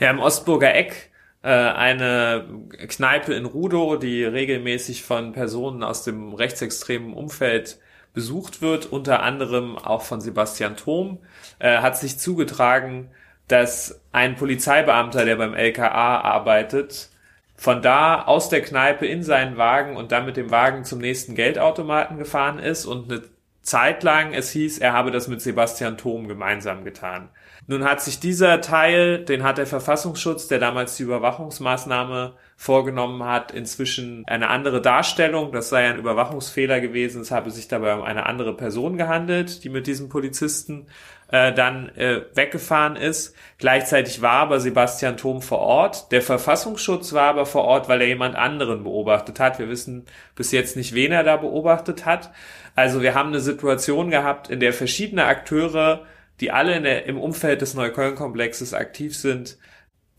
Ja, 0.00 0.10
im 0.10 0.18
Ostburger 0.18 0.74
Eck 0.74 1.10
äh, 1.42 1.48
eine 1.48 2.44
Kneipe 2.88 3.34
in 3.34 3.44
Rudow, 3.44 3.96
die 3.96 4.24
regelmäßig 4.24 5.04
von 5.04 5.32
Personen 5.32 5.82
aus 5.82 6.02
dem 6.02 6.34
rechtsextremen 6.34 7.14
Umfeld 7.14 7.78
besucht 8.14 8.62
wird, 8.62 8.86
unter 8.86 9.22
anderem 9.22 9.76
auch 9.76 10.02
von 10.02 10.20
Sebastian 10.20 10.76
Thom, 10.76 11.18
äh, 11.58 11.78
hat 11.78 11.98
sich 11.98 12.18
zugetragen, 12.18 13.10
dass 13.48 14.00
ein 14.12 14.36
Polizeibeamter, 14.36 15.24
der 15.24 15.36
beim 15.36 15.54
LKA 15.54 16.20
arbeitet, 16.20 17.10
von 17.54 17.80
da 17.80 18.22
aus 18.22 18.48
der 18.48 18.62
Kneipe 18.62 19.06
in 19.06 19.22
seinen 19.22 19.56
Wagen 19.56 19.96
und 19.96 20.12
dann 20.12 20.26
mit 20.26 20.36
dem 20.36 20.50
Wagen 20.50 20.84
zum 20.84 20.98
nächsten 20.98 21.34
Geldautomaten 21.34 22.18
gefahren 22.18 22.58
ist 22.58 22.86
und 22.86 23.10
eine 23.10 23.22
zeitlang 23.66 24.32
es 24.32 24.50
hieß, 24.50 24.78
er 24.78 24.92
habe 24.92 25.10
das 25.10 25.26
mit 25.26 25.42
Sebastian 25.42 25.98
Thom 25.98 26.28
gemeinsam 26.28 26.84
getan. 26.84 27.30
Nun 27.66 27.82
hat 27.82 28.00
sich 28.00 28.20
dieser 28.20 28.60
Teil, 28.60 29.24
den 29.24 29.42
hat 29.42 29.58
der 29.58 29.66
Verfassungsschutz, 29.66 30.46
der 30.46 30.60
damals 30.60 30.96
die 30.96 31.02
Überwachungsmaßnahme 31.02 32.34
vorgenommen 32.56 33.24
hat, 33.24 33.50
inzwischen 33.50 34.22
eine 34.28 34.50
andere 34.50 34.80
Darstellung. 34.80 35.50
Das 35.50 35.68
sei 35.68 35.88
ein 35.88 35.98
Überwachungsfehler 35.98 36.80
gewesen. 36.80 37.22
Es 37.22 37.32
habe 37.32 37.50
sich 37.50 37.66
dabei 37.66 37.94
um 37.94 38.02
eine 38.02 38.26
andere 38.26 38.56
Person 38.56 38.96
gehandelt, 38.96 39.64
die 39.64 39.68
mit 39.68 39.88
diesem 39.88 40.08
Polizisten 40.08 40.86
äh, 41.28 41.52
dann 41.52 41.88
äh, 41.96 42.22
weggefahren 42.34 42.94
ist. 42.94 43.34
Gleichzeitig 43.58 44.22
war 44.22 44.34
aber 44.34 44.60
Sebastian 44.60 45.16
Thom 45.16 45.42
vor 45.42 45.58
Ort. 45.58 46.12
Der 46.12 46.22
Verfassungsschutz 46.22 47.14
war 47.14 47.30
aber 47.30 47.46
vor 47.46 47.64
Ort, 47.64 47.88
weil 47.88 48.00
er 48.00 48.06
jemand 48.06 48.36
anderen 48.36 48.84
beobachtet 48.84 49.40
hat. 49.40 49.58
Wir 49.58 49.68
wissen 49.68 50.06
bis 50.36 50.52
jetzt 50.52 50.76
nicht, 50.76 50.94
wen 50.94 51.10
er 51.10 51.24
da 51.24 51.36
beobachtet 51.36 52.06
hat. 52.06 52.30
Also 52.76 53.02
wir 53.02 53.14
haben 53.14 53.30
eine 53.30 53.40
Situation 53.40 54.10
gehabt, 54.10 54.50
in 54.50 54.60
der 54.60 54.74
verschiedene 54.74 55.24
Akteure, 55.24 56.04
die 56.40 56.52
alle 56.52 56.80
der, 56.80 57.06
im 57.06 57.18
Umfeld 57.18 57.62
des 57.62 57.74
Neukölln-Komplexes 57.74 58.74
aktiv 58.74 59.16
sind, 59.16 59.56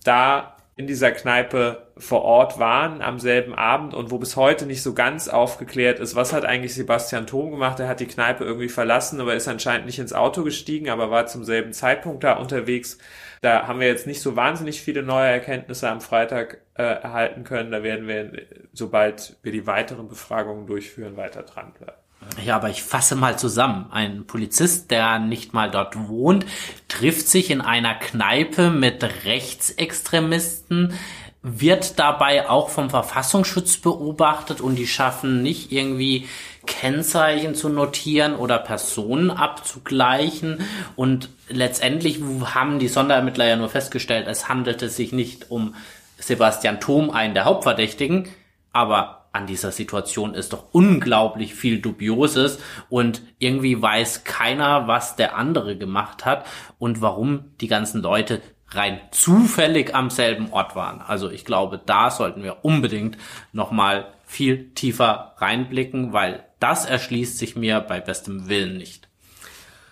da 0.03 0.57
in 0.75 0.87
dieser 0.87 1.11
Kneipe 1.11 1.87
vor 1.97 2.23
Ort 2.23 2.59
waren 2.59 3.01
am 3.01 3.19
selben 3.19 3.55
Abend 3.55 3.93
und 3.93 4.11
wo 4.11 4.19
bis 4.19 4.35
heute 4.35 4.65
nicht 4.65 4.83
so 4.83 4.93
ganz 4.93 5.27
aufgeklärt 5.27 5.99
ist, 5.99 6.15
was 6.15 6.33
hat 6.33 6.45
eigentlich 6.45 6.75
Sebastian 6.75 7.25
Thom 7.25 7.51
gemacht? 7.51 7.79
Er 7.79 7.87
hat 7.87 7.99
die 7.99 8.07
Kneipe 8.07 8.43
irgendwie 8.43 8.69
verlassen, 8.69 9.19
aber 9.19 9.35
ist 9.35 9.47
anscheinend 9.47 9.87
nicht 9.87 9.97
ins 9.99 10.13
Auto 10.13 10.43
gestiegen, 10.43 10.89
aber 10.89 11.09
war 11.09 11.25
zum 11.27 11.43
selben 11.43 11.73
Zeitpunkt 11.73 12.23
da 12.23 12.33
unterwegs. 12.33 12.97
Da 13.41 13.67
haben 13.67 13.79
wir 13.79 13.87
jetzt 13.87 14.07
nicht 14.07 14.21
so 14.21 14.35
wahnsinnig 14.35 14.81
viele 14.81 15.03
neue 15.03 15.29
Erkenntnisse 15.29 15.89
am 15.89 16.01
Freitag 16.01 16.61
äh, 16.75 16.83
erhalten 16.83 17.43
können. 17.43 17.71
Da 17.71 17.81
werden 17.83 18.07
wir, 18.07 18.31
sobald 18.73 19.37
wir 19.43 19.51
die 19.51 19.67
weiteren 19.67 20.07
Befragungen 20.07 20.67
durchführen, 20.67 21.17
weiter 21.17 21.43
dran 21.43 21.73
bleiben. 21.73 22.06
Ja, 22.43 22.55
aber 22.55 22.69
ich 22.69 22.83
fasse 22.83 23.15
mal 23.15 23.37
zusammen. 23.37 23.87
Ein 23.91 24.25
Polizist, 24.25 24.91
der 24.91 25.19
nicht 25.19 25.53
mal 25.53 25.71
dort 25.71 26.07
wohnt, 26.07 26.45
trifft 26.87 27.27
sich 27.27 27.49
in 27.49 27.61
einer 27.61 27.95
Kneipe 27.95 28.69
mit 28.69 29.03
Rechtsextremisten, 29.25 30.93
wird 31.41 31.97
dabei 31.99 32.49
auch 32.49 32.69
vom 32.69 32.89
Verfassungsschutz 32.89 33.77
beobachtet 33.77 34.59
und 34.61 34.75
die 34.75 34.87
schaffen 34.87 35.41
nicht 35.43 35.71
irgendwie 35.71 36.27
Kennzeichen 36.65 37.55
zu 37.55 37.69
notieren 37.69 38.35
oder 38.35 38.57
Personen 38.59 39.31
abzugleichen. 39.31 40.59
Und 40.95 41.29
letztendlich 41.47 42.19
haben 42.53 42.79
die 42.79 42.89
Sonderermittler 42.89 43.47
ja 43.47 43.55
nur 43.55 43.69
festgestellt, 43.69 44.27
es 44.27 44.49
handelte 44.49 44.89
sich 44.89 45.11
nicht 45.11 45.49
um 45.49 45.75
Sebastian 46.19 46.79
Thom, 46.79 47.09
einen 47.11 47.33
der 47.33 47.45
Hauptverdächtigen, 47.45 48.27
aber 48.73 49.26
an 49.37 49.47
dieser 49.47 49.71
Situation 49.71 50.33
ist 50.33 50.51
doch 50.51 50.73
unglaublich 50.73 51.53
viel 51.53 51.79
Dubioses 51.79 52.59
und 52.89 53.21
irgendwie 53.37 53.79
weiß 53.81 54.23
keiner, 54.23 54.87
was 54.87 55.15
der 55.15 55.37
andere 55.37 55.77
gemacht 55.77 56.25
hat 56.25 56.45
und 56.79 57.01
warum 57.01 57.51
die 57.61 57.67
ganzen 57.67 58.01
Leute 58.01 58.41
rein 58.69 58.99
zufällig 59.11 59.95
am 59.95 60.09
selben 60.09 60.51
Ort 60.51 60.75
waren. 60.75 61.01
Also 61.01 61.29
ich 61.29 61.45
glaube, 61.45 61.79
da 61.85 62.09
sollten 62.09 62.43
wir 62.43 62.65
unbedingt 62.65 63.17
nochmal 63.53 64.11
viel 64.25 64.73
tiefer 64.73 65.35
reinblicken, 65.37 66.11
weil 66.13 66.43
das 66.59 66.85
erschließt 66.85 67.37
sich 67.37 67.55
mir 67.55 67.79
bei 67.79 68.01
bestem 68.01 68.49
Willen 68.49 68.77
nicht. 68.77 69.07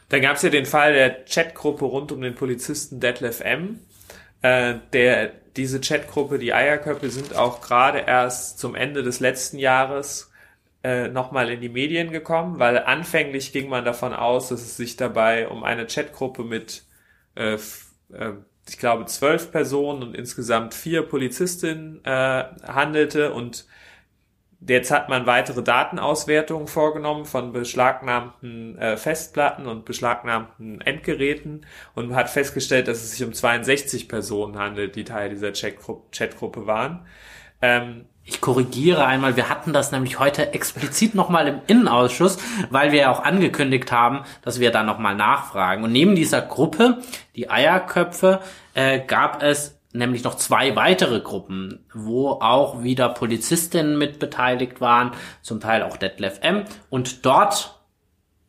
Dann 0.09 0.21
gab 0.21 0.35
es 0.35 0.41
ja 0.41 0.49
den 0.49 0.65
Fall 0.65 0.93
der 0.93 1.25
Chatgruppe 1.25 1.85
rund 1.85 2.11
um 2.11 2.21
den 2.21 2.35
Polizisten 2.35 2.99
Detlef 2.99 3.41
M., 3.41 3.79
äh, 4.41 4.75
der 4.91 5.33
diese 5.57 5.79
Chatgruppe, 5.81 6.39
die 6.39 6.53
Eierköpfe, 6.53 7.09
sind 7.09 7.35
auch 7.35 7.61
gerade 7.61 7.99
erst 7.99 8.59
zum 8.59 8.75
Ende 8.75 9.03
des 9.03 9.19
letzten 9.19 9.57
Jahres 9.57 10.31
äh, 10.83 11.07
nochmal 11.07 11.49
in 11.49 11.61
die 11.61 11.69
Medien 11.69 12.11
gekommen, 12.11 12.59
weil 12.59 12.77
anfänglich 12.77 13.51
ging 13.51 13.69
man 13.69 13.85
davon 13.85 14.13
aus, 14.13 14.49
dass 14.49 14.61
es 14.61 14.77
sich 14.77 14.97
dabei 14.97 15.47
um 15.47 15.63
eine 15.63 15.87
Chatgruppe 15.87 16.43
mit, 16.43 16.83
äh, 17.35 17.55
äh, 18.13 18.33
ich 18.67 18.77
glaube, 18.77 19.05
zwölf 19.05 19.51
Personen 19.51 20.03
und 20.03 20.15
insgesamt 20.15 20.73
vier 20.73 21.03
Polizistinnen 21.03 22.03
äh, 22.03 22.43
handelte. 22.67 23.33
Und 23.33 23.65
Jetzt 24.67 24.89
hat 24.91 25.09
man 25.09 25.25
weitere 25.27 25.61
Datenauswertungen 25.61 26.67
vorgenommen 26.67 27.25
von 27.25 27.51
beschlagnahmten 27.51 28.77
äh, 28.77 28.97
Festplatten 28.97 29.67
und 29.67 29.85
beschlagnahmten 29.85 30.81
Endgeräten 30.81 31.65
und 31.93 32.15
hat 32.15 32.29
festgestellt, 32.29 32.87
dass 32.87 33.03
es 33.03 33.11
sich 33.11 33.25
um 33.27 33.33
62 33.33 34.07
Personen 34.07 34.57
handelt, 34.57 34.95
die 34.95 35.03
Teil 35.03 35.29
dieser 35.29 35.51
Chatgruppe, 35.51 36.65
waren. 36.67 37.05
Ähm, 37.61 38.05
Ich 38.27 38.41
korrigiere 38.41 39.05
einmal, 39.05 39.35
wir 39.35 39.49
hatten 39.49 39.71
das 39.71 39.91
nämlich 39.91 40.17
heute 40.17 40.51
explizit 40.53 41.13
nochmal 41.13 41.47
im 41.47 41.61
Innenausschuss, 41.67 42.37
weil 42.71 42.91
wir 42.91 43.01
ja 43.01 43.11
auch 43.11 43.23
angekündigt 43.23 43.91
haben, 43.91 44.23
dass 44.41 44.59
wir 44.59 44.71
da 44.71 44.81
nochmal 44.81 45.15
nachfragen. 45.15 45.83
Und 45.83 45.91
neben 45.91 46.15
dieser 46.15 46.41
Gruppe, 46.41 47.03
die 47.35 47.51
Eierköpfe, 47.51 48.39
äh, 48.73 48.99
gab 49.05 49.43
es 49.43 49.74
nämlich 49.95 50.23
noch 50.23 50.35
zwei 50.35 50.75
weitere 50.75 51.19
Gruppen, 51.19 51.85
wo 51.93 52.31
auch 52.31 52.83
wieder 52.83 53.09
Polizistinnen 53.09 53.97
mit 53.97 54.19
beteiligt 54.19 54.81
waren, 54.81 55.11
zum 55.41 55.59
Teil 55.59 55.83
auch 55.83 55.97
Detlef 55.97 56.39
M. 56.41 56.65
Und 56.89 57.25
dort 57.25 57.79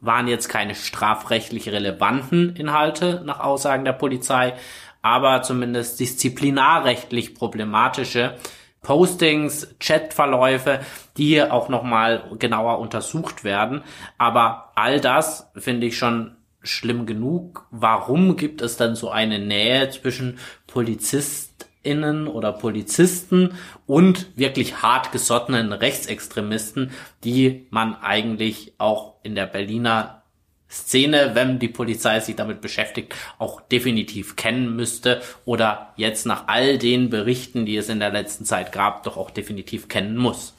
waren 0.00 0.28
jetzt 0.28 0.48
keine 0.48 0.74
strafrechtlich 0.74 1.68
relevanten 1.70 2.54
Inhalte 2.56 3.22
nach 3.24 3.40
Aussagen 3.40 3.84
der 3.84 3.92
Polizei, 3.92 4.54
aber 5.02 5.42
zumindest 5.42 6.00
disziplinarrechtlich 6.00 7.34
problematische 7.34 8.34
Postings, 8.82 9.74
Chatverläufe, 9.80 10.80
die 11.16 11.42
auch 11.42 11.68
nochmal 11.68 12.22
genauer 12.38 12.78
untersucht 12.78 13.42
werden. 13.42 13.82
Aber 14.16 14.70
all 14.76 15.00
das 15.00 15.50
finde 15.56 15.88
ich 15.88 15.98
schon 15.98 16.35
schlimm 16.66 17.06
genug. 17.06 17.66
Warum 17.70 18.36
gibt 18.36 18.60
es 18.60 18.76
dann 18.76 18.96
so 18.96 19.10
eine 19.10 19.38
Nähe 19.38 19.88
zwischen 19.90 20.38
PolizistInnen 20.66 22.26
oder 22.26 22.52
Polizisten 22.52 23.54
und 23.86 24.36
wirklich 24.36 24.82
hartgesottenen 24.82 25.72
Rechtsextremisten, 25.72 26.90
die 27.24 27.66
man 27.70 27.94
eigentlich 27.94 28.74
auch 28.78 29.14
in 29.22 29.34
der 29.34 29.46
Berliner 29.46 30.22
Szene, 30.68 31.30
wenn 31.34 31.60
die 31.60 31.68
Polizei 31.68 32.18
sich 32.18 32.34
damit 32.34 32.60
beschäftigt, 32.60 33.14
auch 33.38 33.60
definitiv 33.60 34.34
kennen 34.34 34.74
müsste 34.74 35.22
oder 35.44 35.92
jetzt 35.96 36.26
nach 36.26 36.48
all 36.48 36.78
den 36.78 37.08
Berichten, 37.08 37.66
die 37.66 37.76
es 37.76 37.88
in 37.88 38.00
der 38.00 38.10
letzten 38.10 38.44
Zeit 38.44 38.72
gab, 38.72 39.04
doch 39.04 39.16
auch 39.16 39.30
definitiv 39.30 39.88
kennen 39.88 40.16
muss. 40.16 40.55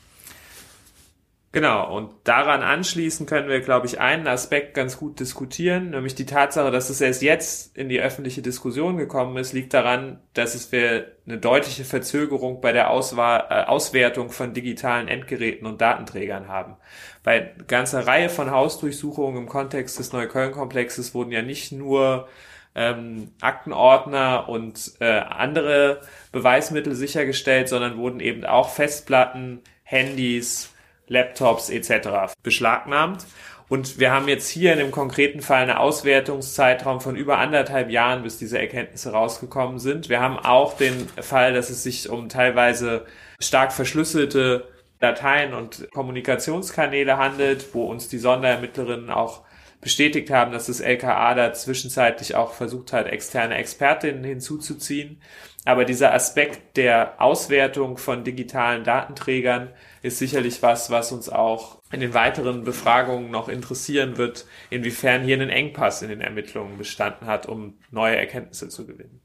Genau, 1.54 1.96
und 1.96 2.12
daran 2.26 2.62
anschließen 2.62 3.26
können 3.26 3.48
wir, 3.48 3.62
glaube 3.62 3.88
ich, 3.88 4.02
einen 4.02 4.28
Aspekt 4.28 4.74
ganz 4.74 4.98
gut 4.98 5.20
diskutieren, 5.22 5.92
nämlich 5.92 6.14
die 6.14 6.26
Tatsache, 6.26 6.72
dass 6.72 6.90
es 6.90 7.00
erst 7.00 7.22
jetzt 7.22 7.76
in 7.78 7.88
die 7.88 8.02
öffentliche 8.02 8.42
Diskussion 8.42 8.98
gekommen 8.98 9.38
ist, 9.38 9.54
liegt 9.54 9.74
daran, 9.74 10.20
dass 10.34 10.56
es 10.56 10.74
wir 10.74 11.14
eine 11.26 11.38
deutliche 11.38 11.86
Verzögerung 11.86 12.60
bei 12.60 12.74
der 12.74 12.90
Auswahl, 12.90 13.46
äh, 13.50 13.64
Auswertung 13.64 14.30
von 14.30 14.54
digitalen 14.54 15.08
Endgeräten 15.08 15.66
und 15.66 15.80
Datenträgern 15.80 16.50
haben. 16.50 16.76
Bei 17.24 17.54
ganzer 17.68 18.06
Reihe 18.06 18.30
von 18.30 18.52
Hausdurchsuchungen 18.52 19.44
im 19.44 19.50
Kontext 19.50 19.98
des 20.00 20.12
Neukölln-Komplexes 20.12 21.14
wurden 21.14 21.32
ja 21.32 21.42
nicht 21.42 21.72
nur 21.72 22.28
ähm, 22.76 23.32
Aktenordner 23.40 24.50
und 24.50 24.92
äh, 25.00 25.06
andere 25.06 26.02
Beweismittel 26.34 26.94
sichergestellt, 26.94 27.70
sondern 27.70 27.98
wurden 27.98 28.20
eben 28.20 28.46
auch 28.46 28.70
Festplatten, 28.70 29.62
Handys, 29.84 30.74
Laptops 31.08 31.70
etc. 31.70 32.34
beschlagnahmt. 32.44 33.26
Und 33.70 34.00
wir 34.00 34.12
haben 34.12 34.30
jetzt 34.30 34.48
hier 34.50 34.72
in 34.72 34.80
dem 34.80 34.92
konkreten 34.92 35.42
Fall 35.42 35.64
eine 35.64 35.80
Auswertungszeitraum 35.80 37.02
von 37.02 37.18
über 37.18 37.38
anderthalb 37.38 37.90
Jahren, 37.90 38.24
bis 38.24 38.38
diese 38.38 38.60
Erkenntnisse 38.60 39.12
rausgekommen 39.12 39.80
sind. 39.80 40.08
Wir 40.08 40.22
haben 40.22 40.40
auch 40.40 40.78
den 40.78 41.10
Fall, 41.22 41.54
dass 41.54 41.70
es 41.70 41.84
sich 41.84 42.10
um 42.10 42.30
teilweise 42.30 43.06
stark 43.42 43.74
verschlüsselte 43.74 44.70
Dateien 45.00 45.54
und 45.54 45.90
Kommunikationskanäle 45.92 47.18
handelt, 47.18 47.74
wo 47.74 47.84
uns 47.84 48.08
die 48.08 48.18
Sonderermittlerinnen 48.18 49.10
auch 49.10 49.42
bestätigt 49.88 50.30
haben, 50.32 50.52
dass 50.52 50.66
das 50.66 50.82
LKA 50.82 51.34
da 51.34 51.54
zwischenzeitlich 51.54 52.36
auch 52.36 52.52
versucht 52.52 52.92
hat, 52.92 53.08
externe 53.08 53.56
Expertinnen 53.56 54.26
hinzuzuziehen. 54.26 55.22
Aber 55.64 55.86
dieser 55.86 56.14
Aspekt 56.14 56.76
der 56.76 57.22
Auswertung 57.22 57.98
von 57.98 58.26
digitalen 58.26 58.84
Datenträgern 58.84 59.70
ist 60.02 60.18
sicherlich 60.18 60.62
was, 60.62 60.92
was 60.92 61.14
uns 61.14 61.30
auch 61.30 61.82
in 61.90 62.02
den 62.02 62.14
weiteren 62.14 62.66
Befragungen 62.66 63.32
noch 63.32 63.48
interessieren 63.48 64.18
wird, 64.18 64.46
inwiefern 64.70 65.24
hier 65.24 65.40
ein 65.40 65.50
Engpass 65.50 66.02
in 66.02 66.10
den 66.10 66.20
Ermittlungen 66.20 66.78
bestanden 66.78 67.26
hat, 67.26 67.46
um 67.46 67.76
neue 67.90 68.18
Erkenntnisse 68.18 68.68
zu 68.68 68.86
gewinnen. 68.86 69.22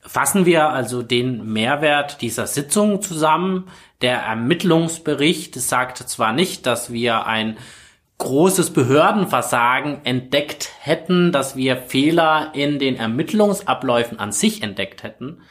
Fassen 0.00 0.46
wir 0.46 0.68
also 0.68 1.02
den 1.02 1.52
Mehrwert 1.52 2.22
dieser 2.22 2.46
Sitzung 2.46 3.02
zusammen. 3.02 3.68
Der 4.00 4.18
Ermittlungsbericht 4.18 5.56
sagt 5.56 5.98
zwar 5.98 6.32
nicht, 6.32 6.66
dass 6.66 6.92
wir 6.92 7.26
ein 7.26 7.56
großes 8.22 8.70
Behördenversagen 8.72 10.04
entdeckt 10.04 10.70
hätten, 10.80 11.32
dass 11.32 11.56
wir 11.56 11.76
Fehler 11.76 12.52
in 12.54 12.78
den 12.78 12.96
Ermittlungsabläufen 12.96 14.20
an 14.20 14.30
sich 14.30 14.62
entdeckt 14.62 15.02
hätten, 15.02 15.42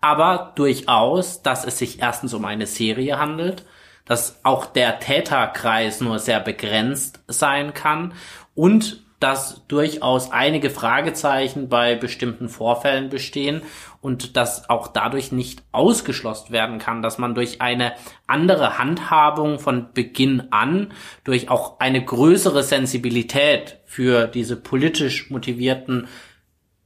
aber 0.00 0.52
durchaus, 0.56 1.42
dass 1.42 1.64
es 1.64 1.78
sich 1.78 2.02
erstens 2.02 2.34
um 2.34 2.44
eine 2.44 2.66
Serie 2.66 3.18
handelt, 3.20 3.64
dass 4.06 4.40
auch 4.42 4.66
der 4.66 4.98
Täterkreis 4.98 6.00
nur 6.00 6.18
sehr 6.18 6.40
begrenzt 6.40 7.20
sein 7.28 7.74
kann 7.74 8.12
und 8.56 9.05
dass 9.20 9.66
durchaus 9.66 10.30
einige 10.30 10.70
Fragezeichen 10.70 11.68
bei 11.68 11.94
bestimmten 11.94 12.48
Vorfällen 12.48 13.08
bestehen 13.08 13.62
und 14.00 14.36
dass 14.36 14.68
auch 14.68 14.88
dadurch 14.88 15.32
nicht 15.32 15.62
ausgeschlossen 15.72 16.52
werden 16.52 16.78
kann, 16.78 17.02
dass 17.02 17.18
man 17.18 17.34
durch 17.34 17.60
eine 17.60 17.92
andere 18.26 18.78
Handhabung 18.78 19.58
von 19.58 19.92
Beginn 19.94 20.48
an, 20.50 20.92
durch 21.24 21.48
auch 21.48 21.80
eine 21.80 22.04
größere 22.04 22.62
Sensibilität 22.62 23.80
für 23.84 24.26
diese 24.26 24.56
politisch 24.56 25.30
motivierten 25.30 26.08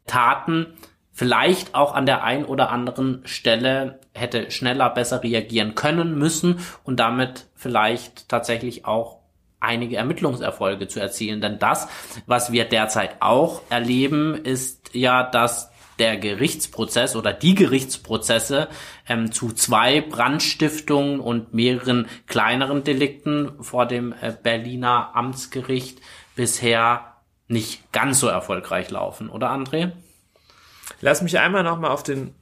Taten 0.07 0.75
vielleicht 1.13 1.75
auch 1.75 1.95
an 1.95 2.07
der 2.07 2.25
ein 2.25 2.45
oder 2.45 2.71
anderen 2.71 3.21
Stelle 3.27 4.01
hätte 4.15 4.51
schneller, 4.51 4.89
besser 4.89 5.23
reagieren 5.23 5.75
können 5.75 6.19
müssen 6.19 6.61
und 6.85 6.99
damit 6.99 7.49
vielleicht 7.55 8.29
tatsächlich 8.29 8.87
auch 8.87 9.20
einige 9.61 9.97
Ermittlungserfolge 9.97 10.89
zu 10.89 11.01
erzielen. 11.01 11.41
Denn 11.41 11.59
das, 11.59 11.89
was 12.27 12.53
wir 12.53 12.65
derzeit 12.65 13.17
auch 13.21 13.63
erleben, 13.71 14.35
ist 14.35 14.91
ja, 14.95 15.23
dass 15.23 15.71
der 15.99 16.17
Gerichtsprozess 16.17 17.15
oder 17.15 17.33
die 17.33 17.55
Gerichtsprozesse 17.55 18.69
ähm, 19.07 19.33
zu 19.33 19.53
zwei 19.53 20.01
Brandstiftungen 20.01 21.21
und 21.21 21.53
mehreren 21.53 22.09
kleineren 22.27 22.83
Delikten 22.83 23.63
vor 23.63 23.87
dem 23.87 24.15
äh, 24.21 24.33
Berliner 24.43 25.11
Amtsgericht 25.15 26.01
bisher 26.35 27.17
nicht 27.49 27.93
ganz 27.93 28.19
so 28.19 28.29
erfolgreich 28.29 28.91
laufen, 28.91 29.29
oder 29.29 29.51
André? 29.51 29.93
Lass 31.01 31.21
mich 31.21 31.39
einmal 31.39 31.65
nochmal 31.65 31.91
auf 31.91 32.03
den 32.03 32.35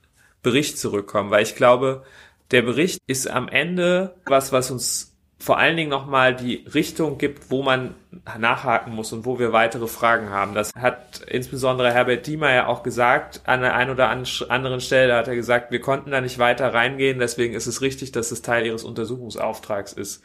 Bericht 0.42 0.78
zurückkommen, 0.78 1.30
weil 1.30 1.42
ich 1.42 1.56
glaube, 1.56 2.04
der 2.50 2.62
Bericht 2.62 3.00
ist 3.06 3.28
am 3.28 3.48
Ende 3.48 4.14
was, 4.24 4.52
was 4.52 4.70
uns 4.70 5.17
vor 5.40 5.58
allen 5.58 5.76
Dingen 5.76 5.90
nochmal 5.90 6.34
die 6.34 6.64
Richtung 6.74 7.16
gibt, 7.16 7.50
wo 7.50 7.62
man 7.62 7.94
nachhaken 8.38 8.94
muss 8.94 9.12
und 9.12 9.24
wo 9.24 9.38
wir 9.38 9.52
weitere 9.52 9.86
Fragen 9.86 10.30
haben. 10.30 10.54
Das 10.54 10.72
hat 10.74 11.20
insbesondere 11.28 11.92
Herbert 11.92 12.26
Diemer 12.26 12.52
ja 12.52 12.66
auch 12.66 12.82
gesagt, 12.82 13.42
an 13.44 13.60
der 13.60 13.74
einen 13.74 13.90
oder 13.90 14.10
anderen 14.10 14.80
Stelle 14.80 15.14
hat 15.14 15.28
er 15.28 15.36
gesagt, 15.36 15.70
wir 15.70 15.80
konnten 15.80 16.10
da 16.10 16.20
nicht 16.20 16.40
weiter 16.40 16.74
reingehen, 16.74 17.20
deswegen 17.20 17.54
ist 17.54 17.68
es 17.68 17.82
richtig, 17.82 18.10
dass 18.10 18.32
es 18.32 18.42
Teil 18.42 18.66
ihres 18.66 18.82
Untersuchungsauftrags 18.82 19.92
ist. 19.92 20.24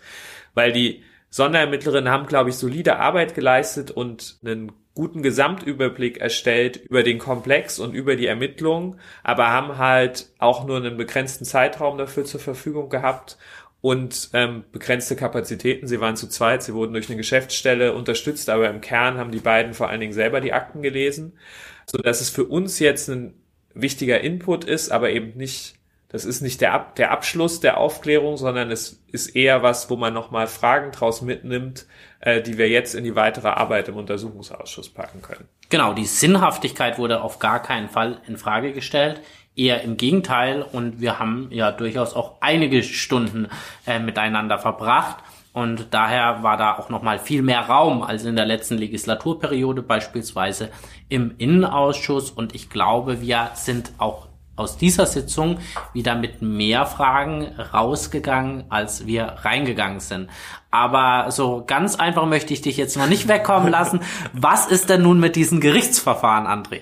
Weil 0.56 0.72
die 0.72 1.04
Sonderermittlerinnen 1.30 2.12
haben, 2.12 2.26
glaube 2.26 2.50
ich, 2.50 2.56
solide 2.56 2.98
Arbeit 2.98 3.36
geleistet 3.36 3.92
und 3.92 4.38
einen 4.44 4.72
guten 4.96 5.24
Gesamtüberblick 5.24 6.20
erstellt 6.20 6.78
über 6.78 7.02
den 7.02 7.18
Komplex 7.18 7.80
und 7.80 7.96
über 7.96 8.16
die 8.16 8.28
Ermittlungen, 8.28 9.00
aber 9.24 9.50
haben 9.50 9.80
halt 9.80 10.30
auch 10.38 10.66
nur 10.66 10.78
einen 10.78 10.98
begrenzten 10.98 11.46
Zeitraum 11.46 11.98
dafür 11.98 12.26
zur 12.26 12.40
Verfügung 12.40 12.90
gehabt 12.90 13.38
und 13.84 14.30
ähm, 14.32 14.64
begrenzte 14.72 15.18
Kapazitäten. 15.18 15.88
Sie 15.88 16.00
waren 16.00 16.16
zu 16.16 16.30
zweit, 16.30 16.64
sie 16.64 16.74
wurden 16.74 16.94
durch 16.94 17.10
eine 17.10 17.18
Geschäftsstelle 17.18 17.94
unterstützt, 17.94 18.50
aber 18.50 18.70
im 18.70 18.80
Kern 18.80 19.18
haben 19.18 19.32
die 19.32 19.42
beiden 19.42 19.74
vor 19.74 19.90
allen 19.90 20.00
Dingen 20.00 20.14
selber 20.14 20.40
die 20.40 20.54
Akten 20.54 20.82
gelesen, 20.82 21.38
so 21.86 21.98
dass 21.98 22.22
es 22.22 22.30
für 22.30 22.46
uns 22.46 22.80
jetzt 22.80 23.10
ein 23.10 23.34
wichtiger 23.74 24.22
Input 24.22 24.64
ist, 24.64 24.90
aber 24.90 25.10
eben 25.10 25.38
nicht, 25.38 25.76
das 26.08 26.24
ist 26.24 26.40
nicht 26.40 26.62
der, 26.62 26.72
Ab 26.72 26.96
der 26.96 27.12
Abschluss 27.12 27.60
der 27.60 27.78
Aufklärung, 27.78 28.38
sondern 28.38 28.72
es 28.72 29.04
ist 29.12 29.36
eher 29.36 29.64
was, 29.64 29.90
wo 29.90 29.98
man 29.98 30.14
nochmal 30.14 30.48
Fragen 30.48 30.94
draus 30.94 31.22
mitnimmt, 31.22 31.86
äh, 32.22 32.42
die 32.42 32.58
wir 32.58 32.70
jetzt 32.70 32.96
in 32.96 33.04
die 33.04 33.18
weitere 33.18 33.50
Arbeit 33.50 33.90
im 33.90 33.98
Untersuchungsausschuss 33.98 34.92
packen 34.92 35.22
können. 35.22 35.50
Genau, 35.68 35.94
die 35.94 36.06
Sinnhaftigkeit 36.06 36.98
wurde 36.98 37.22
auf 37.22 37.40
gar 37.40 37.62
keinen 37.62 37.90
Fall 37.90 38.22
in 38.28 38.38
Frage 38.38 38.72
gestellt 38.72 39.20
eher 39.56 39.82
im 39.84 39.98
Gegenteil 39.98 40.64
und 40.64 41.00
wir 41.00 41.20
haben 41.20 41.48
ja 41.52 41.72
durchaus 41.72 42.16
auch 42.16 42.36
einige 42.42 42.84
Stunden 42.84 43.48
äh, 43.86 44.00
miteinander 44.00 44.58
verbracht 44.58 45.18
und 45.54 45.88
daher 45.92 46.42
war 46.42 46.58
da 46.58 46.78
auch 46.78 46.90
noch 46.90 47.04
mal 47.04 47.20
viel 47.20 47.44
mehr 47.44 47.62
Raum 47.62 48.02
als 48.02 48.26
in 48.26 48.36
der 48.36 48.46
letzten 48.46 48.78
Legislaturperiode 48.78 49.84
beispielsweise 49.84 50.70
im 51.10 51.36
Innenausschuss 51.38 52.32
und 52.32 52.56
ich 52.56 52.70
glaube, 52.72 53.22
wir 53.22 53.52
sind 53.54 53.92
auch 54.00 54.28
aus 54.56 54.78
dieser 54.78 55.06
Sitzung 55.06 55.60
wieder 55.94 56.16
mit 56.16 56.42
mehr 56.42 56.86
Fragen 56.86 57.48
rausgegangen, 57.74 58.66
als 58.70 59.06
wir 59.08 59.24
reingegangen 59.42 60.00
sind. 60.00 60.30
Aber 60.70 61.32
so 61.32 61.64
ganz 61.66 61.96
einfach 61.96 62.26
möchte 62.26 62.54
ich 62.54 62.62
dich 62.62 62.78
jetzt 62.78 62.98
noch 62.98 63.08
nicht 63.08 63.28
wegkommen 63.28 63.70
lassen. 63.70 64.02
Was 64.34 64.68
ist 64.68 64.90
denn 64.90 65.02
nun 65.02 65.20
mit 65.20 65.36
diesen 65.36 65.60
Gerichtsverfahren, 65.60 66.46
André? 66.46 66.82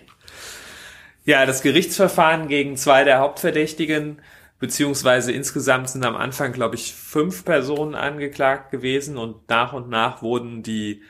Ja, 1.23 1.45
das 1.45 1.61
Gerichtsverfahren 1.61 2.47
gegen 2.47 2.77
zwei 2.77 3.03
der 3.03 3.19
Hauptverdächtigen 3.19 4.21
beziehungsweise 4.59 5.31
insgesamt 5.31 5.89
sind 5.89 6.05
am 6.05 6.15
Anfang, 6.15 6.53
glaube 6.53 6.75
ich, 6.75 6.93
fünf 6.93 7.43
Personen 7.45 7.95
angeklagt 7.95 8.71
gewesen 8.71 9.17
und 9.17 9.49
nach 9.49 9.73
und 9.73 9.89
nach 9.89 10.21
wurden 10.21 10.61
die 10.63 11.01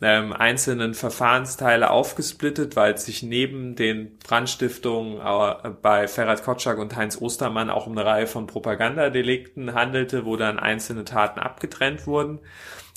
ähm, 0.00 0.32
einzelnen 0.32 0.94
Verfahrensteile 0.94 1.90
aufgesplittet, 1.90 2.76
weil 2.76 2.94
es 2.94 3.06
sich 3.06 3.22
neben 3.22 3.76
den 3.76 4.18
Brandstiftungen 4.18 5.20
äh, 5.20 5.70
bei 5.82 6.06
Ferhat 6.06 6.44
Kotschak 6.44 6.78
und 6.78 6.96
Heinz 6.96 7.20
Ostermann 7.20 7.70
auch 7.70 7.86
um 7.86 7.92
eine 7.92 8.04
Reihe 8.06 8.26
von 8.26 8.46
Propagandadelikten 8.46 9.74
handelte, 9.74 10.24
wo 10.24 10.36
dann 10.36 10.58
einzelne 10.58 11.04
Taten 11.04 11.40
abgetrennt 11.40 12.06
wurden. 12.06 12.40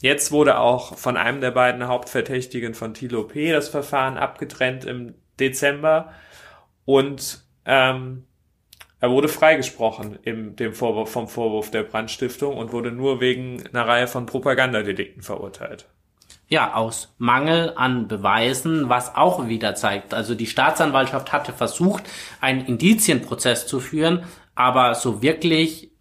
Jetzt 0.01 0.31
wurde 0.31 0.59
auch 0.59 0.97
von 0.97 1.17
einem 1.17 1.41
der 1.41 1.51
beiden 1.51 1.87
Hauptverdächtigen 1.87 2.73
von 2.75 2.93
Thilo 2.93 3.23
P. 3.23 3.51
das 3.51 3.69
Verfahren 3.69 4.17
abgetrennt 4.17 4.85
im 4.85 5.15
Dezember 5.39 6.11
und 6.85 7.43
ähm, 7.65 8.25
er 8.99 9.09
wurde 9.09 9.27
freigesprochen 9.27 10.19
im, 10.23 10.55
dem 10.55 10.73
Vorwurf, 10.73 11.11
vom 11.11 11.27
Vorwurf 11.27 11.71
der 11.71 11.83
Brandstiftung 11.83 12.55
und 12.57 12.71
wurde 12.71 12.91
nur 12.91 13.19
wegen 13.19 13.63
einer 13.67 13.87
Reihe 13.87 14.07
von 14.07 14.27
Propagandadelikten 14.27 15.23
verurteilt. 15.23 15.87
Ja, 16.47 16.73
aus 16.75 17.15
Mangel 17.17 17.73
an 17.77 18.07
Beweisen, 18.07 18.89
was 18.89 19.15
auch 19.15 19.47
wieder 19.47 19.73
zeigt. 19.73 20.13
Also 20.13 20.35
die 20.35 20.45
Staatsanwaltschaft 20.45 21.31
hatte 21.31 21.51
versucht, 21.51 22.03
einen 22.41 22.65
Indizienprozess 22.65 23.65
zu 23.65 23.79
führen, 23.79 24.23
aber 24.53 24.93
so 24.93 25.21
wirklich 25.21 25.91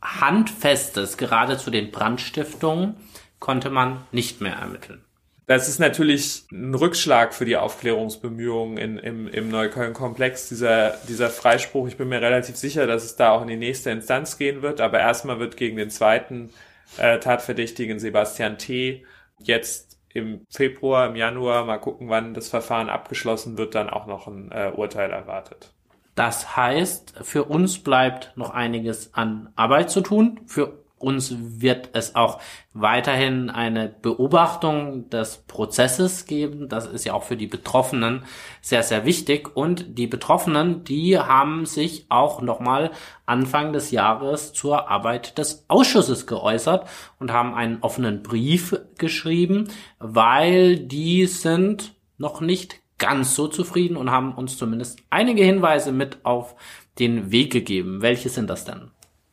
handfestes, 0.00 1.16
gerade 1.16 1.56
zu 1.56 1.70
den 1.70 1.90
Brandstiftungen, 1.90 2.96
konnte 3.40 3.70
man 3.70 4.02
nicht 4.12 4.40
mehr 4.40 4.54
ermitteln. 4.54 5.03
Das 5.46 5.68
ist 5.68 5.78
natürlich 5.78 6.46
ein 6.50 6.74
Rückschlag 6.74 7.34
für 7.34 7.44
die 7.44 7.56
Aufklärungsbemühungen 7.56 8.78
in, 8.78 8.98
im, 8.98 9.28
im 9.28 9.50
Neukölln-Komplex, 9.50 10.48
dieser, 10.48 10.96
dieser 11.06 11.28
Freispruch. 11.28 11.86
Ich 11.86 11.98
bin 11.98 12.08
mir 12.08 12.22
relativ 12.22 12.56
sicher, 12.56 12.86
dass 12.86 13.04
es 13.04 13.16
da 13.16 13.30
auch 13.30 13.42
in 13.42 13.48
die 13.48 13.56
nächste 13.56 13.90
Instanz 13.90 14.38
gehen 14.38 14.62
wird, 14.62 14.80
aber 14.80 15.00
erstmal 15.00 15.38
wird 15.40 15.58
gegen 15.58 15.76
den 15.76 15.90
zweiten 15.90 16.50
äh, 16.96 17.18
Tatverdächtigen 17.18 17.98
Sebastian 17.98 18.56
T. 18.56 19.04
jetzt 19.38 19.98
im 20.14 20.46
Februar, 20.48 21.08
im 21.08 21.16
Januar, 21.16 21.64
mal 21.64 21.78
gucken, 21.78 22.08
wann 22.08 22.34
das 22.34 22.48
Verfahren 22.48 22.88
abgeschlossen 22.88 23.58
wird, 23.58 23.74
dann 23.74 23.90
auch 23.90 24.06
noch 24.06 24.26
ein 24.28 24.50
äh, 24.50 24.72
Urteil 24.74 25.10
erwartet. 25.10 25.72
Das 26.14 26.56
heißt, 26.56 27.14
für 27.22 27.44
uns 27.44 27.80
bleibt 27.80 28.32
noch 28.36 28.50
einiges 28.50 29.12
an 29.14 29.52
Arbeit 29.56 29.90
zu 29.90 30.00
tun. 30.00 30.40
Für 30.46 30.83
uns 31.04 31.36
wird 31.38 31.90
es 31.92 32.14
auch 32.14 32.40
weiterhin 32.72 33.50
eine 33.50 33.88
Beobachtung 33.88 35.10
des 35.10 35.44
Prozesses 35.46 36.26
geben. 36.26 36.68
Das 36.68 36.86
ist 36.86 37.04
ja 37.04 37.12
auch 37.12 37.22
für 37.22 37.36
die 37.36 37.46
Betroffenen 37.46 38.24
sehr, 38.60 38.82
sehr 38.82 39.04
wichtig. 39.04 39.54
Und 39.54 39.98
die 39.98 40.06
Betroffenen, 40.06 40.82
die 40.84 41.18
haben 41.18 41.66
sich 41.66 42.06
auch 42.08 42.40
nochmal 42.40 42.90
Anfang 43.26 43.72
des 43.72 43.90
Jahres 43.90 44.52
zur 44.52 44.88
Arbeit 44.88 45.38
des 45.38 45.66
Ausschusses 45.68 46.26
geäußert 46.26 46.88
und 47.20 47.32
haben 47.32 47.54
einen 47.54 47.78
offenen 47.82 48.22
Brief 48.22 48.76
geschrieben, 48.98 49.68
weil 49.98 50.78
die 50.78 51.26
sind 51.26 51.94
noch 52.18 52.40
nicht 52.40 52.80
ganz 52.98 53.34
so 53.34 53.48
zufrieden 53.48 53.96
und 53.96 54.10
haben 54.10 54.34
uns 54.34 54.56
zumindest 54.56 55.00
einige 55.10 55.44
Hinweise 55.44 55.92
mit 55.92 56.24
auf 56.24 56.54
den 56.98 57.30
Weg 57.30 57.52
gegeben. 57.52 58.02
Welche 58.02 58.28
sind 58.28 58.48
das 58.48 58.64
denn? 58.64 58.90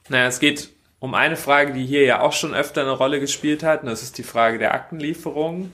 Naja, 0.10 0.28
es 0.28 0.40
geht 0.40 0.70
um 1.02 1.16
eine 1.16 1.36
Frage, 1.36 1.74
die 1.74 1.84
hier 1.84 2.06
ja 2.06 2.22
auch 2.22 2.32
schon 2.32 2.54
öfter 2.54 2.82
eine 2.82 2.92
Rolle 2.92 3.20
gespielt 3.20 3.64
hat. 3.64 3.82
Und 3.82 3.90
das 3.90 4.04
ist 4.04 4.20
die 4.20 4.24
Frage 4.24 4.60
der 4.60 4.76
Aktenlieferung, 4.76 5.74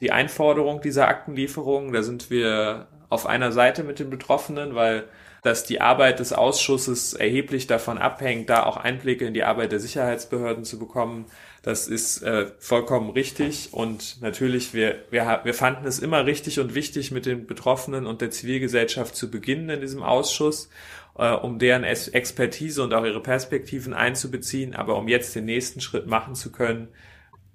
die 0.00 0.12
Einforderung 0.12 0.80
dieser 0.80 1.08
Aktenlieferung. 1.08 1.92
Da 1.92 2.02
sind 2.02 2.30
wir 2.30 2.86
auf 3.10 3.26
einer 3.26 3.50
Seite 3.50 3.82
mit 3.82 3.98
den 3.98 4.08
Betroffenen, 4.08 4.76
weil 4.76 5.04
dass 5.42 5.64
die 5.64 5.80
Arbeit 5.80 6.18
des 6.18 6.32
Ausschusses 6.32 7.14
erheblich 7.14 7.66
davon 7.66 7.96
abhängt, 7.98 8.50
da 8.50 8.64
auch 8.64 8.76
Einblicke 8.76 9.24
in 9.24 9.34
die 9.34 9.44
Arbeit 9.44 9.70
der 9.70 9.80
Sicherheitsbehörden 9.80 10.64
zu 10.64 10.78
bekommen. 10.78 11.26
Das 11.62 11.86
ist 11.86 12.22
äh, 12.22 12.50
vollkommen 12.58 13.10
richtig 13.10 13.68
und 13.72 14.20
natürlich, 14.20 14.74
wir, 14.74 14.96
wir, 15.10 15.40
wir 15.44 15.54
fanden 15.54 15.86
es 15.86 16.00
immer 16.00 16.26
richtig 16.26 16.60
und 16.60 16.74
wichtig, 16.74 17.12
mit 17.12 17.24
den 17.24 17.46
Betroffenen 17.46 18.06
und 18.06 18.20
der 18.20 18.30
Zivilgesellschaft 18.30 19.14
zu 19.14 19.30
beginnen 19.30 19.70
in 19.70 19.80
diesem 19.80 20.02
Ausschuss 20.02 20.70
äh, 21.18 21.32
um 21.32 21.58
deren 21.58 21.84
Expertise 21.84 22.82
und 22.82 22.94
auch 22.94 23.04
ihre 23.04 23.20
Perspektiven 23.20 23.92
einzubeziehen. 23.92 24.74
Aber 24.74 24.96
um 24.96 25.08
jetzt 25.08 25.34
den 25.34 25.44
nächsten 25.44 25.80
Schritt 25.80 26.06
machen 26.06 26.34
zu 26.34 26.50
können, 26.50 26.88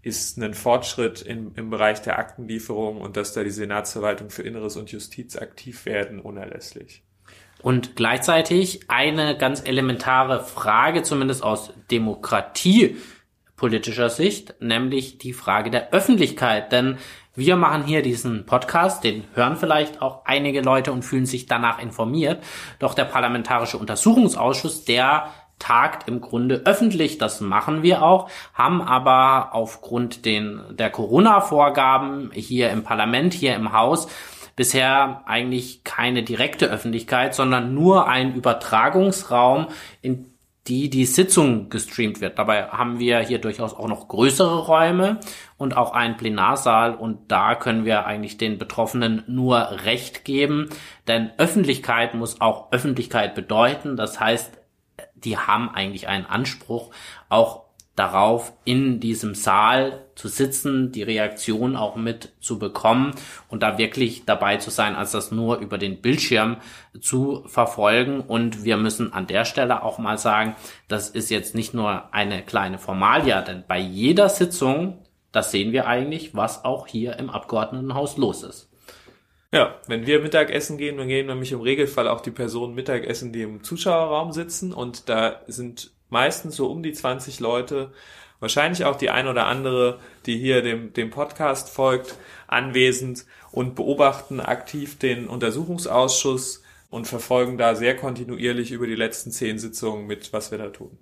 ist 0.03 0.37
ein 0.37 0.53
Fortschritt 0.53 1.21
im, 1.21 1.53
im 1.55 1.69
Bereich 1.69 2.01
der 2.01 2.19
Aktenlieferung 2.19 2.99
und 2.99 3.15
dass 3.15 3.33
da 3.33 3.43
die 3.43 3.49
Senatsverwaltung 3.49 4.29
für 4.29 4.43
Inneres 4.43 4.75
und 4.75 4.91
Justiz 4.91 5.37
aktiv 5.37 5.85
werden, 5.85 6.19
unerlässlich. 6.19 7.01
Und 7.61 7.95
gleichzeitig 7.95 8.81
eine 8.89 9.37
ganz 9.37 9.65
elementare 9.65 10.43
Frage, 10.43 11.03
zumindest 11.03 11.43
aus 11.43 11.71
demokratiepolitischer 11.89 14.09
Sicht, 14.09 14.55
nämlich 14.59 15.19
die 15.19 15.31
Frage 15.31 15.71
der 15.71 15.93
Öffentlichkeit. 15.93 16.73
Denn 16.73 16.97
wir 17.35 17.55
machen 17.55 17.83
hier 17.83 18.03
diesen 18.03 18.45
Podcast, 18.45 19.03
den 19.03 19.23
hören 19.33 19.57
vielleicht 19.57 20.01
auch 20.01 20.25
einige 20.25 20.61
Leute 20.61 20.91
und 20.91 21.03
fühlen 21.03 21.25
sich 21.25 21.47
danach 21.47 21.81
informiert. 21.81 22.43
Doch 22.77 22.93
der 22.93 23.05
Parlamentarische 23.05 23.77
Untersuchungsausschuss, 23.77 24.85
der 24.85 25.29
tagt 25.57 26.07
im 26.07 26.21
Grunde 26.21 26.61
öffentlich, 26.65 27.17
das 27.17 27.41
machen 27.41 27.83
wir 27.83 28.03
auch, 28.03 28.29
haben 28.53 28.81
aber 28.81 29.55
aufgrund 29.55 30.25
den, 30.25 30.61
der 30.71 30.89
Corona-Vorgaben 30.89 32.31
hier 32.33 32.69
im 32.69 32.83
Parlament, 32.83 33.33
hier 33.33 33.55
im 33.55 33.73
Haus, 33.73 34.07
bisher 34.55 35.23
eigentlich 35.25 35.83
keine 35.83 36.23
direkte 36.23 36.67
Öffentlichkeit, 36.67 37.33
sondern 37.33 37.73
nur 37.73 38.07
ein 38.07 38.35
Übertragungsraum, 38.35 39.67
in 40.01 40.32
die 40.67 40.89
die 40.89 41.05
Sitzung 41.05 41.69
gestreamt 41.69 42.21
wird. 42.21 42.39
Dabei 42.39 42.67
haben 42.67 42.97
wir 42.99 43.19
hier 43.19 43.39
durchaus 43.39 43.73
auch 43.73 43.87
noch 43.87 44.07
größere 44.07 44.65
Räume 44.65 45.19
und 45.57 45.75
auch 45.75 45.91
einen 45.91 46.15
Plenarsaal 46.15 46.95
und 46.95 47.31
da 47.31 47.55
können 47.55 47.83
wir 47.83 48.05
eigentlich 48.05 48.37
den 48.37 48.57
Betroffenen 48.57 49.23
nur 49.27 49.57
Recht 49.83 50.23
geben, 50.23 50.69
denn 51.07 51.31
Öffentlichkeit 51.37 52.13
muss 52.13 52.39
auch 52.39 52.71
Öffentlichkeit 52.71 53.35
bedeuten. 53.35 53.97
Das 53.97 54.21
heißt, 54.21 54.57
die 55.15 55.37
haben 55.37 55.69
eigentlich 55.69 56.07
einen 56.07 56.25
Anspruch, 56.25 56.91
auch 57.27 57.63
darauf, 57.95 58.53
in 58.63 58.99
diesem 58.99 59.35
Saal 59.35 60.02
zu 60.15 60.27
sitzen, 60.27 60.91
die 60.91 61.03
Reaktion 61.03 61.75
auch 61.75 61.95
mit 61.95 62.33
zu 62.39 62.59
bekommen 62.59 63.13
und 63.47 63.63
da 63.63 63.77
wirklich 63.77 64.25
dabei 64.25 64.57
zu 64.57 64.69
sein, 64.69 64.95
als 64.95 65.11
das 65.11 65.31
nur 65.31 65.57
über 65.57 65.77
den 65.77 66.01
Bildschirm 66.01 66.57
zu 66.99 67.43
verfolgen. 67.47 68.21
Und 68.21 68.63
wir 68.63 68.77
müssen 68.77 69.13
an 69.13 69.27
der 69.27 69.45
Stelle 69.45 69.83
auch 69.83 69.97
mal 69.97 70.17
sagen, 70.17 70.55
das 70.87 71.09
ist 71.09 71.29
jetzt 71.29 71.55
nicht 71.55 71.73
nur 71.73 72.13
eine 72.13 72.43
kleine 72.43 72.77
Formalia, 72.77 73.41
denn 73.41 73.63
bei 73.67 73.79
jeder 73.79 74.29
Sitzung, 74.29 74.99
das 75.31 75.51
sehen 75.51 75.71
wir 75.71 75.87
eigentlich, 75.87 76.35
was 76.35 76.63
auch 76.63 76.87
hier 76.87 77.17
im 77.17 77.29
Abgeordnetenhaus 77.29 78.17
los 78.17 78.43
ist. 78.43 78.69
Ja, 79.51 79.75
wenn 79.87 80.07
wir 80.07 80.19
Mittagessen 80.19 80.79
gehen, 80.79 80.97
dann 80.97 81.07
gehen 81.07 81.27
nämlich 81.27 81.51
im 81.51 81.61
Regelfall 81.61 82.07
auch 82.07 82.21
die 82.21 82.31
Personen 82.31 82.73
Mittagessen, 82.73 83.31
die 83.31 83.43
im 83.43 83.63
Zuschauerraum 83.63 84.31
sitzen 84.31 84.73
und 84.73 85.09
da 85.09 85.41
sind 85.45 85.91
meistens 86.09 86.55
so 86.55 86.71
um 86.71 86.81
die 86.81 86.93
20 86.93 87.39
Leute, 87.39 87.91
wahrscheinlich 88.43 88.83
auch 88.83 88.97
die 88.97 89.09
ein 89.09 89.27
oder 89.27 89.47
andere, 89.47 89.99
die 90.25 90.37
hier 90.37 90.61
dem, 90.61 90.93
dem 90.93 91.09
Podcast 91.09 91.69
folgt, 91.69 92.15
anwesend 92.45 93.25
und 93.51 93.73
beobachten 93.73 94.41
aktiv 94.41 94.99
den 94.99 95.27
Untersuchungsausschuss 95.27 96.61
und 96.89 97.07
verfolgen 97.07 97.57
da 97.57 97.73
sehr 97.73 97.95
kontinuierlich 97.95 98.71
über 98.71 98.85
die 98.85 98.95
letzten 98.95 99.31
zehn 99.31 99.57
Sitzungen 99.57 100.05
mit, 100.05 100.33
was 100.33 100.51
wir 100.51 100.57
da 100.57 100.67
tun. 100.67 100.97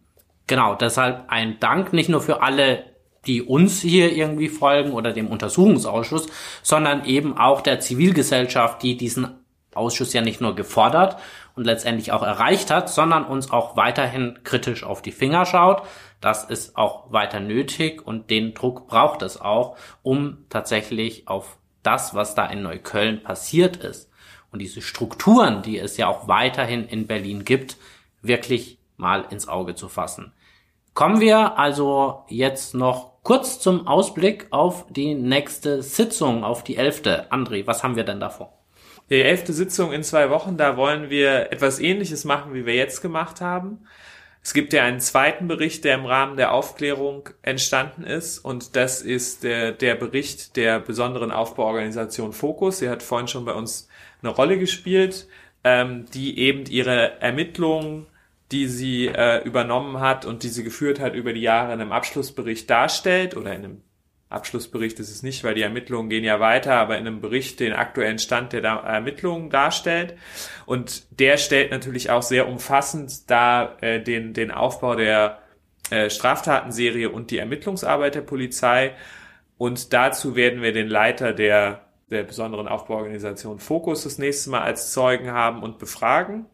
Genau, 0.46 0.76
deshalb 0.76 1.26
ein 1.30 1.60
Dank 1.60 1.94
nicht 1.94 2.10
nur 2.10 2.22
für 2.22 2.44
alle, 2.44 2.86
die 3.26 3.42
uns 3.42 3.82
hier 3.82 4.16
irgendwie 4.16 4.50
folgen 4.50 4.92
oder 4.92 5.12
dem 5.12 5.28
Untersuchungsausschuss, 5.28 6.28
sondern 6.62 7.06
eben 7.06 7.38
auch 7.38 7.62
der 7.62 7.80
Zivilgesellschaft, 7.80 8.84
die 8.84 8.98
diesen 8.98 9.28
Ausschuss 9.74 10.14
ja 10.14 10.22
nicht 10.22 10.42
nur 10.42 10.56
gefordert 10.56 11.18
und 11.56 11.66
letztendlich 11.66 12.12
auch 12.12 12.24
erreicht 12.24 12.72
hat, 12.72 12.90
sondern 12.90 13.26
uns 13.26 13.52
auch 13.52 13.76
weiterhin 13.76 14.40
kritisch 14.44 14.84
auf 14.84 15.02
die 15.02 15.12
Finger 15.12 15.46
schaut. 15.46 15.84
Das 16.20 16.44
ist 16.44 16.78
auch 16.78 17.12
weiter 17.12 17.40
nötig 17.40 18.06
und 18.06 18.30
den 18.30 18.54
Druck 18.54 18.88
braucht 18.88 19.22
es 19.22 19.40
auch, 19.40 19.78
um 20.04 20.46
tatsächlich 20.50 21.28
auf 21.28 21.58
das, 21.84 22.14
was 22.14 22.36
da 22.36 22.46
in 22.46 22.62
Neukölln 22.62 23.24
passiert 23.24 23.78
ist 23.78 24.12
und 24.52 24.60
diese 24.60 24.82
Strukturen, 24.82 25.62
die 25.62 25.80
es 25.80 25.98
ja 25.98 26.08
auch 26.08 26.28
weiterhin 26.28 26.86
in 26.86 27.08
Berlin 27.08 27.46
gibt, 27.46 27.78
wirklich 28.22 28.80
mal 28.98 29.26
ins 29.30 29.48
Auge 29.48 29.76
zu 29.76 29.90
fassen. 29.90 30.34
Kommen 30.94 31.22
wir 31.22 31.58
also 31.58 32.26
jetzt 32.28 32.76
noch 32.76 33.24
kurz 33.24 33.60
zum 33.60 33.88
Ausblick 33.88 34.48
auf 34.52 34.86
die 34.90 35.16
nächste 35.16 35.82
Sitzung, 35.82 36.44
auf 36.44 36.64
die 36.64 36.76
elfte. 36.76 37.32
André, 37.32 37.66
was 37.66 37.84
haben 37.84 37.96
wir 37.96 38.04
denn 38.04 38.20
davor? 38.20 38.61
Die 39.12 39.22
elfte 39.22 39.54
Sitzung 39.54 39.92
in 39.92 40.04
zwei 40.04 40.30
Wochen, 40.30 40.58
da 40.58 40.78
wollen 40.78 41.10
wir 41.10 41.52
etwas 41.52 41.80
ähnliches 41.80 42.24
machen, 42.24 42.54
wie 42.54 42.66
wir 42.66 42.76
jetzt 42.76 43.02
gemacht 43.02 43.42
haben. 43.42 43.86
Es 44.42 44.54
gibt 44.54 44.74
ja 44.74 44.84
einen 44.84 45.02
zweiten 45.02 45.48
Bericht, 45.48 45.84
der 45.84 45.96
im 45.96 46.06
Rahmen 46.06 46.38
der 46.38 46.54
Aufklärung 46.54 47.30
entstanden 47.44 48.04
ist 48.04 48.40
und 48.40 48.76
das 48.76 49.02
ist 49.02 49.44
der, 49.44 49.74
der 49.74 49.94
Bericht 49.96 50.56
der 50.56 50.80
besonderen 50.80 51.32
Aufbauorganisation 51.32 52.34
Fokus. 52.34 52.80
Sie 52.80 52.90
hat 52.90 53.04
vorhin 53.04 53.28
schon 53.28 53.46
bei 53.46 53.54
uns 53.54 53.88
eine 54.24 54.32
Rolle 54.32 54.58
gespielt, 54.58 55.28
ähm, 55.64 56.06
die 56.14 56.40
eben 56.40 56.66
ihre 56.66 57.22
Ermittlungen 57.22 58.08
die 58.52 58.68
sie 58.68 59.08
äh, 59.08 59.44
übernommen 59.44 60.00
hat 60.00 60.26
und 60.26 60.44
die 60.44 60.50
sie 60.50 60.64
geführt 60.64 61.00
hat 61.00 61.16
über 61.16 61.34
die 61.34 61.42
Jahre 61.42 61.74
in 61.74 61.82
einem 61.82 61.92
Abschlussbericht 61.92 62.70
darstellt 62.70 63.38
oder 63.38 63.54
in 63.54 63.64
einem 63.64 63.82
Abschlussbericht 64.32 65.00
ist 65.00 65.10
es 65.10 65.24
nicht, 65.24 65.44
weil 65.44 65.56
die 65.56 65.62
Ermittlungen 65.62 66.10
gehen 66.10 66.24
ja 66.24 66.40
weiter, 66.40 66.76
aber 66.76 66.98
in 66.98 67.06
einem 67.06 67.22
Bericht 67.22 67.60
den 67.60 67.74
aktuellen 67.74 68.20
Stand 68.20 68.54
der 68.54 68.64
Ermittlungen 68.64 69.50
darstellt. 69.50 70.16
Und 70.66 71.04
der 71.20 71.38
stellt 71.38 71.72
natürlich 71.72 72.10
auch 72.10 72.22
sehr 72.22 72.48
umfassend 72.48 73.30
da 73.30 73.78
äh, 73.82 74.02
den, 74.02 74.34
den 74.34 74.52
Aufbau 74.52 74.96
der 74.96 75.40
äh, 75.90 76.10
Straftatenserie 76.10 77.10
und 77.10 77.32
die 77.32 77.38
Ermittlungsarbeit 77.38 78.16
der 78.16 78.22
Polizei. 78.22 78.94
Und 79.58 79.94
dazu 79.94 80.36
werden 80.36 80.62
wir 80.62 80.72
den 80.72 80.88
Leiter 80.88 81.34
der, 81.34 81.82
der 82.10 82.24
besonderen 82.24 82.68
Aufbauorganisation 82.68 83.60
Fokus 83.60 84.04
das 84.04 84.18
nächste 84.18 84.50
Mal 84.50 84.62
als 84.62 84.92
Zeugen 84.92 85.32
haben 85.32 85.62
und 85.64 85.78
befragen. 85.78 86.46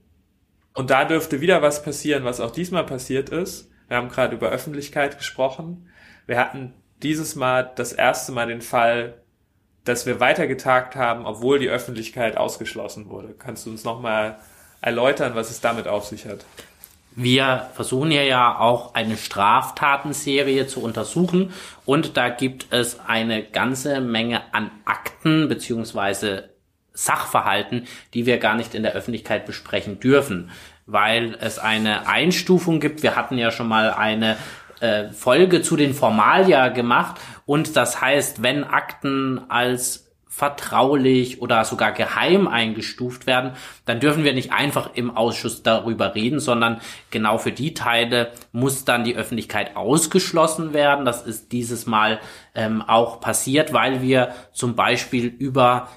Und 0.73 0.89
da 0.89 1.05
dürfte 1.05 1.41
wieder 1.41 1.61
was 1.61 1.83
passieren, 1.83 2.23
was 2.23 2.39
auch 2.39 2.51
diesmal 2.51 2.85
passiert 2.85 3.29
ist. 3.29 3.71
Wir 3.87 3.97
haben 3.97 4.09
gerade 4.09 4.35
über 4.35 4.49
Öffentlichkeit 4.49 5.17
gesprochen. 5.17 5.89
Wir 6.25 6.37
hatten 6.37 6.73
dieses 7.03 7.36
Mal 7.36 7.71
das 7.75 7.93
erste 7.93 8.31
Mal 8.31 8.47
den 8.47 8.62
Fall, 8.62 9.15
dass 9.83 10.05
wir 10.05 10.19
weitergetagt 10.19 10.95
haben, 10.95 11.25
obwohl 11.25 11.60
die 11.60 11.69
Öffentlichkeit 11.69 12.38
ausgeschlossen 12.38 13.10
wurde. 13.10 13.33
Kannst 13.38 13.65
du 13.65 13.69
uns 13.69 13.83
nochmal 13.83 14.38
erläutern, 14.81 15.36
was 15.36 15.49
es 15.49 15.62
damit 15.62 15.88
auf 15.88 16.05
sich 16.05 16.25
hat? 16.25 16.45
Wir 17.15 17.69
versuchen 17.73 18.12
ja 18.12 18.21
ja 18.21 18.60
auch 18.60 18.93
eine 18.93 19.17
Straftatenserie 19.17 20.67
zu 20.67 20.83
untersuchen 20.83 21.51
und 21.83 22.15
da 22.15 22.29
gibt 22.29 22.67
es 22.71 22.99
eine 22.99 23.43
ganze 23.43 24.01
Menge 24.01 24.53
an 24.53 24.69
Akten 24.86 25.47
beziehungsweise 25.47 26.49
Sachverhalten, 26.93 27.88
die 28.13 28.27
wir 28.27 28.38
gar 28.38 28.55
nicht 28.55 28.75
in 28.75 28.83
der 28.83 28.93
Öffentlichkeit 28.93 29.47
besprechen 29.47 29.99
dürfen, 29.99 30.51
weil 30.86 31.36
es 31.39 31.57
eine 31.57 32.07
Einstufung 32.07 32.79
gibt. 32.79 33.01
Wir 33.01 33.15
hatten 33.15 33.38
ja 33.38 33.51
schon 33.51 33.67
mal 33.67 33.91
eine 33.91 34.38
äh, 34.79 35.09
Folge 35.09 35.61
zu 35.61 35.75
den 35.75 35.93
Formalia 35.93 36.69
gemacht 36.69 37.19
und 37.45 37.75
das 37.75 38.01
heißt, 38.01 38.43
wenn 38.43 38.63
Akten 38.63 39.41
als 39.49 40.07
vertraulich 40.37 41.41
oder 41.41 41.65
sogar 41.65 41.93
geheim 41.93 42.47
eingestuft 42.47 43.25
werden, 43.25 43.53
dann 43.85 43.99
dürfen 43.99 44.23
wir 44.23 44.33
nicht 44.35 44.51
einfach 44.51 44.91
im 44.93 45.17
Ausschuss 45.17 45.63
darüber 45.63 46.13
reden, 46.13 46.39
sondern 46.39 46.79
genau 47.09 47.39
für 47.39 47.51
die 47.51 47.73
Teile 47.73 48.31
muss 48.51 48.85
dann 48.85 49.03
die 49.03 49.15
Öffentlichkeit 49.15 49.75
ausgeschlossen 49.75 50.73
werden. 50.73 51.05
Das 51.05 51.25
ist 51.25 51.51
dieses 51.53 51.87
Mal 51.87 52.19
ähm, 52.53 52.83
auch 52.83 53.19
passiert, 53.19 53.73
weil 53.73 54.03
wir 54.03 54.29
zum 54.53 54.75
Beispiel 54.75 55.25
über 55.25 55.87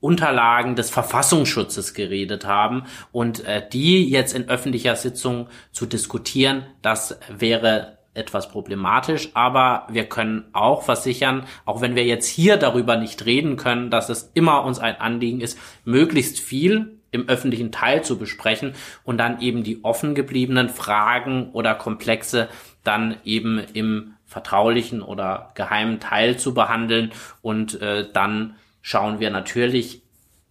Unterlagen 0.00 0.76
des 0.76 0.88
Verfassungsschutzes 0.88 1.92
geredet 1.92 2.46
haben 2.46 2.84
und 3.12 3.44
äh, 3.44 3.62
die 3.70 4.08
jetzt 4.08 4.34
in 4.34 4.48
öffentlicher 4.48 4.96
Sitzung 4.96 5.48
zu 5.72 5.84
diskutieren, 5.84 6.64
das 6.80 7.18
wäre 7.28 7.99
etwas 8.14 8.48
problematisch, 8.48 9.30
aber 9.34 9.86
wir 9.88 10.04
können 10.04 10.46
auch 10.52 10.82
versichern, 10.82 11.46
auch 11.64 11.80
wenn 11.80 11.94
wir 11.94 12.04
jetzt 12.04 12.26
hier 12.26 12.56
darüber 12.56 12.96
nicht 12.96 13.24
reden 13.24 13.56
können, 13.56 13.90
dass 13.90 14.08
es 14.08 14.30
immer 14.34 14.64
uns 14.64 14.78
ein 14.78 15.00
Anliegen 15.00 15.40
ist, 15.40 15.58
möglichst 15.84 16.40
viel 16.40 16.98
im 17.12 17.28
öffentlichen 17.28 17.72
Teil 17.72 18.02
zu 18.02 18.18
besprechen 18.18 18.74
und 19.04 19.18
dann 19.18 19.40
eben 19.40 19.62
die 19.62 19.84
offen 19.84 20.14
gebliebenen 20.14 20.68
Fragen 20.68 21.50
oder 21.52 21.74
Komplexe 21.74 22.48
dann 22.84 23.16
eben 23.24 23.58
im 23.58 24.14
vertraulichen 24.26 25.02
oder 25.02 25.50
geheimen 25.54 25.98
Teil 25.98 26.38
zu 26.38 26.54
behandeln. 26.54 27.10
Und 27.42 27.80
äh, 27.80 28.08
dann 28.12 28.56
schauen 28.80 29.18
wir 29.18 29.30
natürlich 29.30 30.02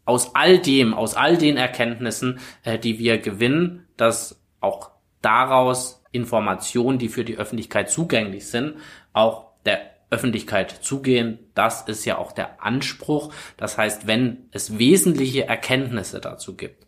aus 0.06 0.36
all 0.36 0.60
dem, 0.60 0.94
aus 0.94 1.16
all 1.16 1.38
den 1.38 1.56
Erkenntnissen, 1.56 2.40
äh, 2.64 2.78
die 2.78 3.00
wir 3.00 3.20
gewinnen, 3.20 3.86
dass 3.96 4.42
auch 4.60 4.92
daraus 5.22 5.99
Informationen, 6.12 6.98
die 6.98 7.10
für 7.10 7.24
die 7.24 7.38
Öffentlichkeit 7.38 7.90
zugänglich 7.90 8.48
sind, 8.48 8.76
auch 9.14 9.48
der 9.66 9.80
Öffentlichkeit 10.10 10.72
zugehen. 10.82 11.40
Das 11.54 11.84
ist 11.84 12.06
ja 12.06 12.18
auch 12.18 12.32
der 12.32 12.64
Anspruch. 12.64 13.34
Das 13.58 13.78
heißt, 13.78 14.08
wenn 14.08 14.50
es 14.52 14.80
wesentliche 14.80 15.48
Erkenntnisse 15.48 16.20
dazu 16.20 16.56
gibt, 16.56 16.88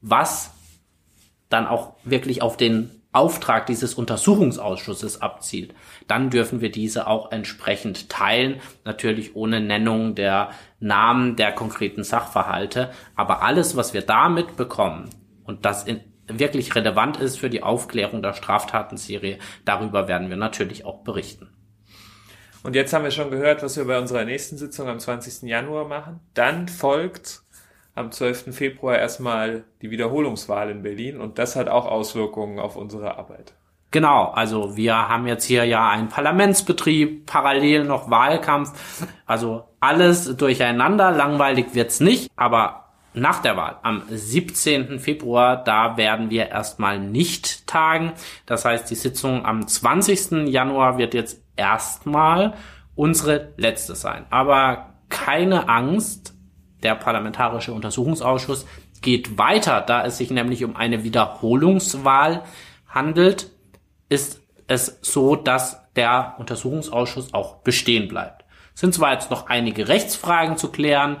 was 0.00 0.52
dann 1.48 1.66
auch 1.66 1.94
wirklich 2.04 2.42
auf 2.42 2.56
den 2.56 2.90
Auftrag 3.12 3.66
dieses 3.66 3.94
Untersuchungsausschusses 3.94 5.22
abzielt, 5.22 5.74
dann 6.06 6.28
dürfen 6.28 6.60
wir 6.60 6.70
diese 6.70 7.06
auch 7.06 7.32
entsprechend 7.32 8.10
teilen, 8.10 8.60
natürlich 8.84 9.34
ohne 9.34 9.60
Nennung 9.60 10.14
der 10.14 10.50
Namen 10.80 11.34
der 11.36 11.52
konkreten 11.52 12.04
Sachverhalte. 12.04 12.90
Aber 13.14 13.42
alles, 13.42 13.74
was 13.74 13.94
wir 13.94 14.02
damit 14.02 14.56
bekommen, 14.56 15.08
und 15.44 15.64
das 15.64 15.84
in, 15.84 16.00
wirklich 16.28 16.74
relevant 16.74 17.18
ist 17.18 17.38
für 17.38 17.50
die 17.50 17.62
Aufklärung 17.62 18.22
der 18.22 18.32
Straftatenserie, 18.32 19.38
darüber 19.64 20.08
werden 20.08 20.28
wir 20.30 20.36
natürlich 20.36 20.84
auch 20.84 21.02
berichten. 21.02 21.48
Und 22.62 22.74
jetzt 22.74 22.92
haben 22.92 23.04
wir 23.04 23.12
schon 23.12 23.30
gehört, 23.30 23.62
was 23.62 23.76
wir 23.76 23.84
bei 23.84 23.98
unserer 23.98 24.24
nächsten 24.24 24.56
Sitzung 24.56 24.88
am 24.88 24.98
20. 24.98 25.48
Januar 25.48 25.86
machen. 25.86 26.20
Dann 26.34 26.66
folgt 26.66 27.42
am 27.94 28.10
12. 28.10 28.54
Februar 28.54 28.98
erstmal 28.98 29.64
die 29.82 29.90
Wiederholungswahl 29.90 30.70
in 30.70 30.82
Berlin 30.82 31.20
und 31.20 31.38
das 31.38 31.56
hat 31.56 31.68
auch 31.68 31.86
Auswirkungen 31.86 32.58
auf 32.58 32.76
unsere 32.76 33.18
Arbeit. 33.18 33.54
Genau, 33.92 34.24
also 34.24 34.76
wir 34.76 34.94
haben 35.08 35.26
jetzt 35.26 35.44
hier 35.44 35.64
ja 35.64 35.88
einen 35.88 36.08
Parlamentsbetrieb, 36.08 37.24
parallel 37.24 37.84
noch 37.84 38.10
Wahlkampf, 38.10 39.06
also 39.26 39.64
alles 39.80 40.36
durcheinander, 40.36 41.12
langweilig 41.12 41.74
wird's 41.74 42.00
nicht, 42.00 42.30
aber 42.36 42.85
nach 43.16 43.40
der 43.40 43.56
Wahl 43.56 43.78
am 43.82 44.02
17. 44.08 45.00
Februar, 45.00 45.64
da 45.64 45.96
werden 45.96 46.30
wir 46.30 46.48
erstmal 46.48 46.98
nicht 46.98 47.66
tagen. 47.66 48.12
Das 48.44 48.64
heißt, 48.64 48.90
die 48.90 48.94
Sitzung 48.94 49.44
am 49.44 49.66
20. 49.66 50.48
Januar 50.48 50.98
wird 50.98 51.14
jetzt 51.14 51.42
erstmal 51.56 52.54
unsere 52.94 53.54
letzte 53.56 53.94
sein. 53.94 54.26
Aber 54.30 54.94
keine 55.08 55.68
Angst, 55.68 56.34
der 56.82 56.94
Parlamentarische 56.94 57.72
Untersuchungsausschuss 57.72 58.66
geht 59.00 59.38
weiter, 59.38 59.80
da 59.80 60.04
es 60.04 60.18
sich 60.18 60.30
nämlich 60.30 60.62
um 60.62 60.76
eine 60.76 61.02
Wiederholungswahl 61.02 62.42
handelt, 62.86 63.50
ist 64.08 64.42
es 64.66 64.98
so, 65.00 65.36
dass 65.36 65.80
der 65.94 66.34
Untersuchungsausschuss 66.38 67.32
auch 67.32 67.56
bestehen 67.62 68.08
bleibt. 68.08 68.44
Es 68.74 68.80
sind 68.82 68.92
zwar 68.92 69.14
jetzt 69.14 69.30
noch 69.30 69.46
einige 69.46 69.88
Rechtsfragen 69.88 70.58
zu 70.58 70.70
klären, 70.70 71.16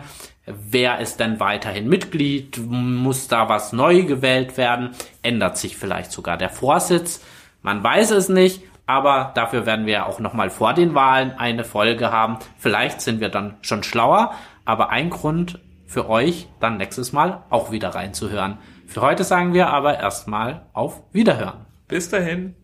Wer 0.46 1.00
ist 1.00 1.18
denn 1.18 1.40
weiterhin 1.40 1.88
Mitglied? 1.88 2.58
Muss 2.58 3.26
da 3.26 3.48
was 3.48 3.72
neu 3.72 4.04
gewählt 4.04 4.56
werden? 4.56 4.90
Ändert 5.22 5.58
sich 5.58 5.76
vielleicht 5.76 6.12
sogar 6.12 6.36
der 6.36 6.50
Vorsitz? 6.50 7.20
Man 7.62 7.82
weiß 7.82 8.12
es 8.12 8.28
nicht, 8.28 8.62
aber 8.86 9.32
dafür 9.34 9.66
werden 9.66 9.86
wir 9.86 10.06
auch 10.06 10.20
nochmal 10.20 10.50
vor 10.50 10.72
den 10.72 10.94
Wahlen 10.94 11.32
eine 11.32 11.64
Folge 11.64 12.12
haben. 12.12 12.38
Vielleicht 12.58 13.00
sind 13.00 13.20
wir 13.20 13.28
dann 13.28 13.56
schon 13.62 13.82
schlauer, 13.82 14.34
aber 14.64 14.90
ein 14.90 15.10
Grund 15.10 15.58
für 15.84 16.08
euch, 16.08 16.48
dann 16.60 16.76
nächstes 16.76 17.12
Mal 17.12 17.42
auch 17.50 17.72
wieder 17.72 17.88
reinzuhören. 17.96 18.58
Für 18.86 19.02
heute 19.02 19.24
sagen 19.24 19.52
wir 19.52 19.68
aber 19.68 19.98
erstmal 19.98 20.66
auf 20.72 21.02
Wiederhören. 21.12 21.66
Bis 21.88 22.08
dahin. 22.08 22.54